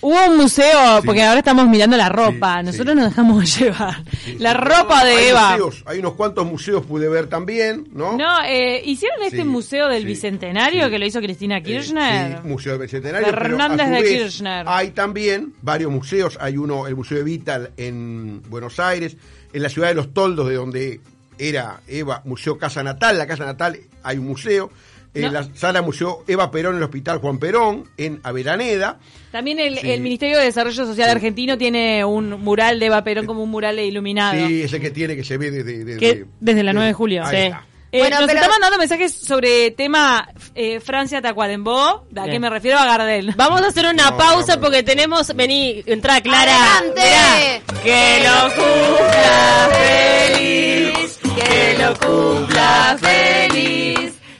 hubo, 0.00 0.26
un 0.26 0.36
museo, 0.36 1.00
porque 1.04 1.22
ahora 1.22 1.38
estamos 1.38 1.68
mirando 1.68 1.96
la 1.96 2.08
ropa, 2.08 2.62
nosotros 2.62 2.94
nos 2.94 3.06
dejamos 3.06 3.58
llevar. 3.58 4.02
la 4.38 4.54
ropa 4.54 5.04
de 5.04 5.30
Eva. 5.30 5.56
hay 5.86 5.98
unos 5.98 6.14
cuantos 6.14 6.46
museos 6.46 6.84
pude 6.84 7.08
ver 7.08 7.26
también, 7.28 7.88
¿no? 7.92 8.16
No, 8.16 8.42
eh, 8.44 8.82
hicieron 8.84 9.22
este 9.22 9.44
museo 9.44 9.88
del 9.88 10.04
Bicentenario 10.04 10.90
que 10.90 10.98
lo 10.98 11.06
hizo 11.06 11.20
Cristina 11.20 11.58
eh, 11.58 11.62
Kirchner. 11.62 12.38
sí, 12.42 12.48
Museo 12.48 12.72
del 12.72 12.82
Bicentenario. 12.82 13.28
Fernández 13.28 13.88
de 13.90 14.02
Kirchner. 14.02 14.64
Hay 14.68 14.90
también 14.90 15.54
varios 15.62 15.90
museos, 15.90 16.38
hay 16.40 16.56
uno, 16.56 16.86
el 16.86 16.96
Museo 16.96 17.18
de 17.18 17.24
Vital 17.24 17.70
en 17.76 18.42
Buenos 18.48 18.78
Aires, 18.80 19.16
en 19.52 19.62
la 19.62 19.68
ciudad 19.68 19.88
de 19.88 19.94
Los 19.94 20.12
Toldos, 20.12 20.48
de 20.48 20.54
donde 20.54 21.00
era 21.38 21.80
Eva, 21.88 22.22
Museo 22.24 22.58
Casa 22.58 22.82
Natal, 22.82 23.16
la 23.16 23.26
Casa 23.26 23.46
Natal 23.46 23.78
hay 24.02 24.18
un 24.18 24.26
museo 24.26 24.70
en 25.14 25.32
la 25.32 25.48
sala 25.54 25.82
Museo 25.82 26.24
Eva 26.26 26.50
Perón 26.50 26.74
en 26.74 26.78
el 26.78 26.84
Hospital 26.84 27.18
Juan 27.18 27.38
Perón, 27.38 27.84
en 27.96 28.20
Avellaneda. 28.22 28.98
También 29.32 29.58
el, 29.58 30.00
Ministerio 30.00 30.38
de 30.38 30.44
Desarrollo 30.44 30.86
Social 30.86 31.10
argentino 31.10 31.58
tiene 31.58 32.04
un 32.04 32.40
mural 32.42 32.80
de 32.80 32.86
Eva 32.86 33.04
Perón 33.04 33.26
como 33.26 33.42
un 33.42 33.50
mural 33.50 33.78
iluminado. 33.78 34.46
Sí, 34.46 34.62
ese 34.62 34.80
que 34.80 34.90
tiene, 34.90 35.16
que 35.16 35.24
se 35.24 35.36
ve 35.36 35.50
desde... 35.50 36.26
desde 36.40 36.62
la 36.62 36.72
9 36.72 36.88
de 36.88 36.94
julio. 36.94 37.24
Sí. 37.26 37.50
Eh, 37.92 37.98
bueno, 37.98 38.20
nos 38.20 38.30
está 38.30 38.48
mandando 38.48 38.78
mensajes 38.78 39.12
sobre 39.12 39.72
tema 39.72 40.28
eh, 40.54 40.78
Francia 40.78 41.20
Tacuarembó. 41.20 42.06
¿A 42.16 42.24
qué 42.26 42.38
me 42.38 42.48
refiero? 42.48 42.78
A 42.78 42.84
Gardel. 42.84 43.34
Vamos 43.36 43.62
a 43.62 43.66
hacer 43.66 43.86
una 43.86 44.16
pausa 44.16 44.60
porque 44.60 44.84
tenemos. 44.84 45.34
Vení, 45.34 45.82
entra 45.86 46.20
Clara. 46.20 46.78
¡Adelante! 46.78 47.62
Que 47.82 48.22
lo 48.22 48.54
cumpla 48.54 49.70
feliz. 49.72 51.18
Que 51.34 51.82
lo 51.82 51.98
cumpla 51.98 52.96
feliz. 53.00 53.89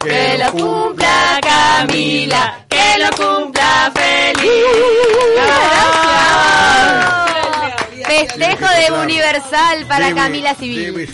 Que 0.02 0.38
lo 0.38 0.52
cumpla 0.52 1.38
Camila, 1.42 2.64
que 2.70 2.98
lo 2.98 3.10
cumpla 3.10 3.92
feliz. 3.94 4.50
Festejo 8.06 8.66
de 8.66 8.92
Universal 9.02 9.86
para 9.86 10.14
Camila 10.14 10.54
Civil. 10.54 11.06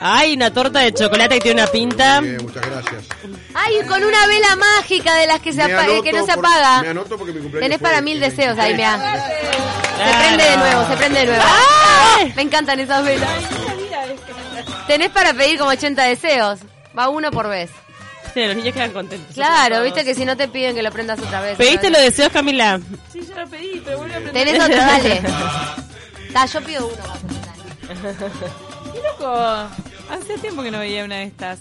Ay, 0.00 0.32
una 0.34 0.50
torta 0.50 0.78
de 0.78 0.94
chocolate 0.94 1.34
que 1.34 1.40
tiene 1.42 1.60
una 1.62 1.70
pinta. 1.70 2.22
muchas 2.22 2.66
gracias. 2.66 3.04
Ay, 3.52 3.86
con 3.86 4.02
una 4.02 4.26
vela 4.26 4.56
mágica 4.56 5.14
de 5.16 5.26
las 5.26 5.40
que, 5.40 5.52
se 5.52 5.60
que 6.02 6.12
no 6.12 6.24
se 6.24 6.32
apaga. 6.32 6.80
Me 6.80 6.88
anoto 6.88 7.18
porque 7.18 7.34
mi 7.34 7.40
cumpleaños 7.40 7.68
Tenés 7.68 7.82
para 7.82 8.00
mil 8.00 8.18
deseos 8.18 8.58
ahí, 8.58 8.72
mira. 8.72 8.98
Se 9.98 10.18
prende 10.18 10.44
de 10.44 10.56
nuevo, 10.56 10.86
se 10.88 10.96
prende 10.96 11.20
de 11.20 11.26
nuevo. 11.26 11.44
Me 12.34 12.42
encantan 12.42 12.80
esas 12.80 13.04
velas. 13.04 13.28
Tenés 14.86 15.10
para 15.10 15.34
pedir 15.34 15.58
como 15.58 15.70
80 15.70 16.02
deseos. 16.04 16.60
Va 16.98 17.10
uno 17.10 17.30
por 17.30 17.48
vez 17.48 17.70
los 18.34 18.56
niños 18.56 18.74
quedan 18.74 18.92
contentos. 18.92 19.34
Claro, 19.34 19.82
viste 19.82 20.04
que 20.04 20.14
si 20.14 20.24
no 20.24 20.36
te 20.36 20.48
piden 20.48 20.74
que 20.74 20.82
lo 20.82 20.90
prendas 20.90 21.18
otra 21.20 21.40
vez. 21.40 21.56
¿Pediste 21.56 21.90
los 21.90 22.00
deseos, 22.00 22.32
Camila? 22.32 22.80
Sí, 23.12 23.20
yo 23.26 23.34
lo 23.34 23.48
pedí, 23.48 23.82
pero 23.84 23.98
vuelvo 23.98 24.14
a 24.14 24.20
prender. 24.20 24.46
Tenés 24.46 24.62
otro, 24.62 24.76
dale. 24.76 25.22
yo 26.52 26.60
pido 26.62 26.86
uno. 26.86 27.02
Qué 28.92 29.00
loco. 29.02 29.68
Hace 30.10 30.36
tiempo 30.38 30.62
que 30.62 30.70
no 30.70 30.78
veía 30.78 31.04
una 31.04 31.16
de 31.16 31.24
estas. 31.24 31.58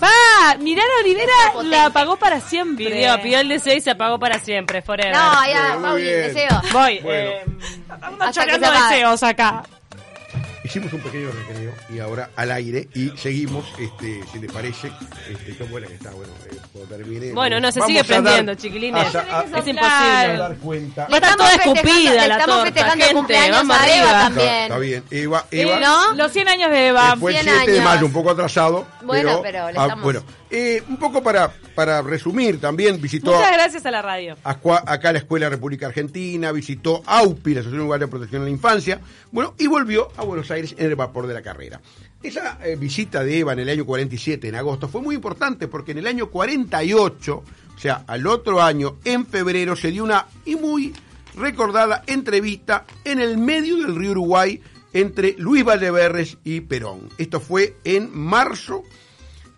¡Pa! 0.00 0.56
Mirá, 0.58 0.82
la 0.82 1.00
Olivera 1.00 1.32
la 1.64 1.86
apagó 1.86 2.16
para 2.16 2.40
siempre. 2.40 2.90
Pidió, 2.90 3.20
pidió 3.22 3.40
el 3.40 3.48
deseo 3.48 3.74
y 3.74 3.80
se 3.80 3.90
apagó 3.90 4.18
para 4.18 4.38
siempre, 4.38 4.82
forever. 4.82 5.12
No, 5.12 5.46
ya, 5.46 5.78
Pauli, 5.80 6.04
deseo. 6.04 6.60
Voy. 6.72 6.98
Bueno. 7.00 7.30
Eh, 7.30 7.44
estamos 7.94 8.34
deseos 8.60 9.22
acá. 9.22 9.62
Hicimos 10.76 10.92
un 10.92 11.00
pequeño 11.00 11.30
recreo 11.30 11.72
y 11.88 12.00
ahora 12.00 12.28
al 12.36 12.50
aire 12.50 12.86
y 12.92 13.08
seguimos, 13.16 13.64
este, 13.78 14.20
si 14.30 14.38
les 14.38 14.52
parece, 14.52 14.92
este, 15.26 15.56
qué 15.56 15.64
buena 15.64 15.86
que 15.86 15.94
está, 15.94 16.10
bueno, 16.10 16.34
eh, 16.50 16.56
cuando 16.70 16.94
termine. 16.94 17.32
Bueno, 17.32 17.58
no, 17.60 17.72
se 17.72 17.80
sigue 17.80 18.04
prendiendo, 18.04 18.54
chiquilines. 18.56 19.06
es 19.06 19.66
imposible. 19.68 20.36
Dar 20.36 20.56
cuenta. 20.58 21.08
Va 21.10 21.14
a 21.14 21.16
estar 21.16 21.36
toda 21.36 21.54
escupida 21.54 22.28
la 22.28 22.36
estamos 22.36 22.64
torta, 22.64 22.90
gente, 22.90 23.50
vamos 23.50 23.74
a 23.74 23.96
Eva 23.96 24.10
también. 24.10 24.62
Está, 24.64 24.78
bien, 24.78 25.04
Eva, 25.10 25.46
Eva. 25.50 25.80
¿No? 25.80 26.12
Los 26.12 26.32
100 26.32 26.48
años 26.48 26.70
de 26.70 26.88
Eva. 26.88 27.16
Fue 27.18 27.34
el 27.34 27.48
7 27.48 27.72
de 27.72 27.80
mayo, 27.80 28.04
un 28.04 28.12
poco 28.12 28.32
atrasado. 28.32 28.86
Bueno, 29.02 29.40
pero, 29.42 29.70
le 29.70 29.78
ah, 29.78 29.82
estamos... 29.84 30.04
bueno, 30.04 30.24
eh, 30.50 30.82
un 30.90 30.98
poco 30.98 31.22
para, 31.22 31.54
para 31.76 32.00
resumir, 32.00 32.58
también 32.58 33.00
visitó. 33.00 33.32
Muchas 33.32 33.52
gracias 33.52 33.84
a 33.86 33.90
la 33.90 34.00
radio. 34.00 34.36
acá 34.42 35.12
la 35.12 35.18
Escuela 35.18 35.50
República 35.50 35.86
Argentina, 35.86 36.50
visitó 36.50 37.02
AUPI, 37.04 37.54
la 37.54 37.60
Asociación 37.60 37.80
Uruguaya 37.82 38.06
de 38.06 38.10
Protección 38.10 38.42
de 38.42 38.46
la 38.46 38.50
Infancia, 38.50 39.00
bueno, 39.30 39.54
y 39.58 39.66
volvió 39.66 40.08
a 40.16 40.24
Buenos 40.24 40.50
Aires 40.50 40.74
en 40.78 40.86
el 40.86 40.96
vapor 40.96 41.26
de 41.26 41.34
la 41.34 41.42
carrera. 41.42 41.80
Esa 42.22 42.58
eh, 42.64 42.76
visita 42.76 43.22
de 43.22 43.40
Eva 43.40 43.52
en 43.52 43.58
el 43.58 43.68
año 43.68 43.84
47, 43.84 44.48
en 44.48 44.54
agosto, 44.54 44.88
fue 44.88 45.02
muy 45.02 45.14
importante 45.14 45.68
porque 45.68 45.92
en 45.92 45.98
el 45.98 46.06
año 46.06 46.30
48, 46.30 47.36
o 47.36 47.78
sea, 47.78 48.04
al 48.06 48.26
otro 48.26 48.62
año, 48.62 48.96
en 49.04 49.26
febrero, 49.26 49.76
se 49.76 49.90
dio 49.90 50.02
una 50.02 50.26
y 50.46 50.56
muy 50.56 50.94
recordada 51.36 52.02
entrevista 52.06 52.86
en 53.04 53.20
el 53.20 53.36
medio 53.36 53.76
del 53.76 53.94
río 53.94 54.12
Uruguay 54.12 54.62
entre 54.94 55.34
Luis 55.36 55.62
Valdeverres 55.62 56.38
y 56.42 56.62
Perón. 56.62 57.10
Esto 57.18 57.38
fue 57.38 57.76
en 57.84 58.08
marzo 58.16 58.82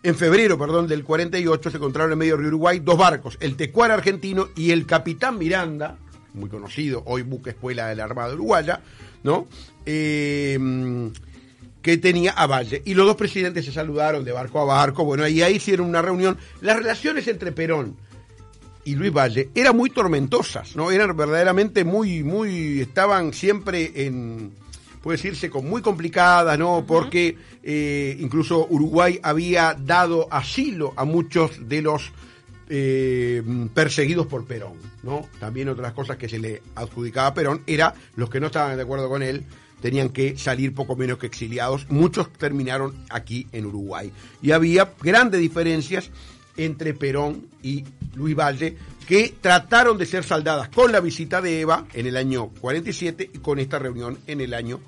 en 0.03 0.15
febrero, 0.15 0.59
perdón, 0.59 0.87
del 0.87 1.05
48 1.05 1.71
se 1.71 1.77
encontraron 1.77 2.13
en 2.13 2.19
medio 2.19 2.35
del 2.35 2.41
río 2.41 2.49
Uruguay 2.49 2.81
dos 2.81 2.99
barcos, 2.99 3.37
el 3.41 3.57
Tecuar 3.57 3.91
argentino 3.91 4.49
y 4.57 4.71
el 4.71 4.87
Capitán 4.87 5.39
Miranda, 5.39 5.99
muy 6.35 6.49
conocido, 6.49 7.03
hoy 7.07 7.23
buque 7.23 7.51
escuela 7.51 7.89
de 7.89 7.97
la 7.97 8.05
Armada 8.05 8.35
Uruguaya, 8.35 8.81
¿no? 9.23 9.47
Eh, 9.87 11.11
que 11.83 11.97
tenía 11.97 12.33
a 12.33 12.47
Valle. 12.47 12.83
Y 12.85 12.95
los 12.95 13.07
dos 13.07 13.17
presidentes 13.17 13.65
se 13.65 13.73
saludaron 13.73 14.25
de 14.25 14.33
barco 14.33 14.61
a 14.61 14.65
barco, 14.65 15.05
bueno, 15.05 15.27
y 15.27 15.43
ahí 15.43 15.57
hicieron 15.57 15.89
una 15.89 16.03
reunión. 16.03 16.37
Las 16.61 16.77
relaciones 16.77 17.27
entre 17.29 17.53
Perón 17.53 17.97
y 18.85 18.95
Luis 18.95 19.13
Valle 19.13 19.51
eran 19.55 19.77
muy 19.77 19.91
tormentosas, 19.91 20.77
¿no? 20.77 20.91
Eran 20.91 21.17
verdaderamente 21.17 21.85
muy, 21.85 22.23
muy, 22.23 22.81
estaban 22.81 23.33
siempre 23.33 23.93
en 24.07 24.53
puede 25.03 25.17
decirse, 25.17 25.51
con 25.51 25.69
muy 25.69 25.83
complicada, 25.83 26.57
¿no? 26.57 26.85
Porque 26.87 27.37
eh, 27.63 28.17
incluso 28.21 28.67
Uruguay 28.69 29.19
había 29.23 29.75
dado 29.75 30.29
asilo 30.31 30.93
a 30.97 31.05
muchos 31.05 31.69
de 31.69 31.83
los 31.83 32.13
eh, 32.69 33.43
perseguidos 33.73 34.27
por 34.27 34.45
Perón, 34.45 34.75
¿no? 35.03 35.29
También 35.41 35.69
otras 35.69 35.93
cosas 35.93 36.17
que 36.17 36.29
se 36.29 36.39
le 36.39 36.63
adjudicaba 36.75 37.29
a 37.29 37.35
Perón 37.35 37.63
era 37.67 37.95
los 38.17 38.29
que 38.29 38.41
no 38.41 38.47
estaban 38.47 38.77
de 38.77 38.83
acuerdo 38.83 39.09
con 39.09 39.23
él 39.23 39.45
tenían 39.81 40.09
que 40.09 40.37
salir 40.37 40.75
poco 40.75 40.97
menos 40.97 41.19
que 41.19 41.27
exiliados. 41.27 41.87
Muchos 41.89 42.33
terminaron 42.33 42.95
aquí 43.11 43.47
en 43.53 43.67
Uruguay. 43.67 44.13
Y 44.43 44.53
había 44.53 44.93
grandes 45.01 45.41
diferencias 45.41 46.11
entre 46.57 46.95
Perón 46.95 47.47
y 47.63 47.85
Luis 48.15 48.35
Valle, 48.37 48.77
que 49.09 49.35
trataron 49.41 49.97
de 49.97 50.05
ser 50.05 50.23
saldadas 50.23 50.69
con 50.69 50.93
la 50.93 51.01
visita 51.01 51.41
de 51.41 51.63
Eva 51.63 51.87
en 51.95 52.07
el 52.07 52.17
año 52.19 52.51
47 52.61 53.31
y 53.33 53.39
con 53.39 53.59
esta 53.59 53.79
reunión 53.79 54.19
en 54.27 54.43
el 54.43 54.53
año 54.53 54.81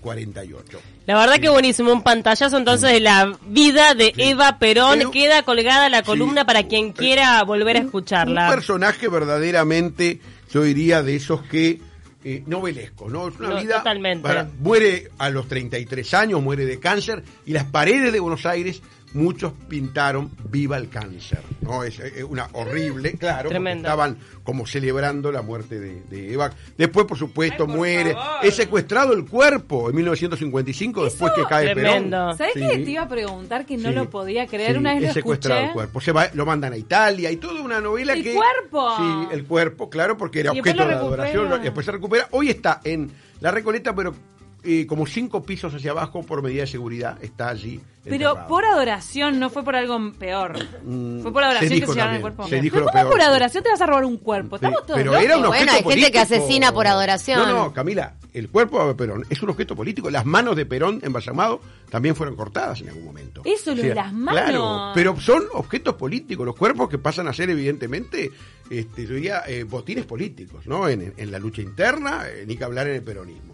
48. 0.00 0.78
Eh, 0.78 0.80
la 1.06 1.18
verdad 1.18 1.38
que 1.40 1.48
buenísimo, 1.48 1.92
un 1.92 2.02
pantallazo 2.02 2.56
entonces 2.56 2.90
de 2.90 3.00
la 3.00 3.38
vida 3.46 3.94
de 3.94 4.14
Eva 4.16 4.58
Perón. 4.58 5.10
Queda 5.10 5.42
colgada 5.42 5.90
la 5.90 6.02
columna 6.02 6.46
para 6.46 6.64
quien 6.64 6.92
quiera 6.92 7.42
volver 7.44 7.76
a 7.76 7.80
escucharla. 7.80 8.46
Un 8.48 8.54
personaje 8.54 9.08
verdaderamente, 9.08 10.20
yo 10.50 10.62
diría, 10.62 11.02
de 11.02 11.16
esos 11.16 11.42
que 11.42 11.80
eh, 12.24 12.42
novelesco, 12.46 13.10
¿no? 13.10 13.28
Es 13.28 13.38
una 13.38 13.60
vida. 13.60 13.78
Totalmente. 13.78 14.28
muere 14.58 15.10
a 15.18 15.28
los 15.28 15.48
33 15.48 16.14
años, 16.14 16.42
muere 16.42 16.64
de 16.64 16.80
cáncer 16.80 17.22
y 17.44 17.52
las 17.52 17.64
paredes 17.64 18.12
de 18.12 18.20
Buenos 18.20 18.46
Aires 18.46 18.82
muchos 19.14 19.52
pintaron 19.68 20.30
viva 20.50 20.76
el 20.76 20.88
cáncer, 20.88 21.40
¿no? 21.62 21.84
Es, 21.84 22.00
una 22.28 22.48
horrible, 22.52 23.12
claro, 23.14 23.50
estaban 23.50 24.18
como 24.42 24.66
celebrando 24.66 25.32
la 25.32 25.42
muerte 25.42 25.80
de, 25.80 26.32
Eva. 26.32 26.50
Después, 26.76 27.06
por 27.06 27.16
supuesto, 27.16 27.66
muere, 27.66 28.14
es 28.42 28.54
secuestrado 28.54 29.12
el 29.12 29.24
cuerpo 29.24 29.88
en 29.88 29.96
1955 29.96 31.04
después 31.04 31.32
que 31.34 31.44
cae 31.44 31.72
tremendo. 31.72 32.16
Perón. 32.16 32.38
¿Sabes 32.38 32.54
qué 32.54 32.78
te 32.78 32.90
iba 32.90 33.02
a 33.02 33.08
preguntar 33.08 33.64
que 33.64 33.76
no 33.76 33.90
lo 33.92 34.10
podía 34.10 34.46
creer? 34.46 34.78
una 34.78 34.94
vez 34.94 35.04
es 35.04 35.14
secuestrado 35.14 35.66
el 35.66 35.72
cuerpo, 35.72 36.00
se 36.00 36.12
va, 36.12 36.28
lo 36.34 36.44
mandan 36.44 36.72
a 36.72 36.76
Italia 36.76 37.30
y 37.30 37.36
toda 37.36 37.62
una 37.62 37.80
novela 37.80 38.12
¿El 38.12 38.22
que... 38.22 38.32
¿El 38.32 38.36
cuerpo? 38.36 38.96
Sí, 38.96 39.28
el 39.32 39.44
cuerpo, 39.44 39.88
claro, 39.88 40.16
porque 40.16 40.40
era 40.40 40.52
objeto 40.52 40.86
de 40.86 40.94
adoración, 40.94 41.60
y 41.60 41.64
después 41.64 41.86
se 41.86 41.92
recupera. 41.92 42.28
Hoy 42.32 42.50
está 42.50 42.80
en 42.84 43.10
La 43.40 43.50
Recoleta, 43.50 43.94
pero 43.94 44.14
eh, 44.64 44.86
como 44.86 45.06
cinco 45.06 45.42
pisos 45.42 45.74
hacia 45.74 45.90
abajo 45.90 46.22
por 46.22 46.42
medida 46.42 46.62
de 46.62 46.66
seguridad 46.66 47.22
está 47.22 47.48
allí. 47.48 47.80
Pero 48.04 48.46
por 48.48 48.64
adoración, 48.64 49.38
no 49.38 49.48
fue 49.50 49.64
por 49.64 49.76
algo 49.76 50.12
peor. 50.18 50.58
Mm, 50.84 51.22
fue 51.22 51.32
por 51.32 51.42
adoración 51.42 51.80
que 51.80 51.86
se 51.86 51.92
llevaron 51.92 52.14
el 52.16 52.20
cuerpo. 52.20 52.48
Se 52.48 52.60
pero 52.60 52.86
¿cómo 52.86 53.10
por 53.10 53.20
adoración 53.20 53.64
te 53.64 53.70
vas 53.70 53.80
a 53.80 53.86
robar 53.86 54.04
un 54.04 54.18
cuerpo? 54.18 54.56
Estamos 54.56 54.84
todos 54.84 54.98
Pero 54.98 55.16
era 55.16 55.36
un 55.36 55.46
bueno, 55.46 55.72
hay 55.72 55.82
gente 55.82 56.12
que 56.12 56.18
asesina 56.18 56.72
por 56.72 56.86
adoración. 56.86 57.40
No, 57.40 57.46
no, 57.46 57.72
Camila, 57.72 58.14
el 58.34 58.48
cuerpo 58.48 58.86
de 58.86 58.94
Perón 58.94 59.24
es 59.30 59.42
un 59.42 59.50
objeto 59.50 59.74
político. 59.74 60.10
Las 60.10 60.26
manos 60.26 60.56
de 60.56 60.66
Perón 60.66 61.00
embalsamado 61.02 61.60
también 61.88 62.14
fueron 62.14 62.36
cortadas 62.36 62.80
en 62.80 62.88
algún 62.88 63.04
momento. 63.04 63.42
Eso, 63.44 63.74
lo 63.74 63.82
de 63.82 63.94
las 63.94 64.12
manos. 64.12 64.42
Claro, 64.42 64.92
pero 64.94 65.18
son 65.20 65.44
objetos 65.54 65.94
políticos. 65.94 66.44
Los 66.44 66.56
cuerpos 66.56 66.88
que 66.88 66.98
pasan 66.98 67.28
a 67.28 67.32
ser, 67.32 67.50
evidentemente, 67.50 68.32
este, 68.68 69.06
yo 69.06 69.14
diría, 69.14 69.42
eh, 69.46 69.64
botines 69.64 70.04
políticos, 70.04 70.66
¿no? 70.66 70.88
En, 70.88 71.14
la 71.16 71.38
lucha 71.38 71.62
interna, 71.62 72.24
eh, 72.28 72.44
ni 72.46 72.56
que 72.56 72.64
hablar 72.64 72.88
en 72.88 72.96
el 72.96 73.02
peronismo. 73.02 73.53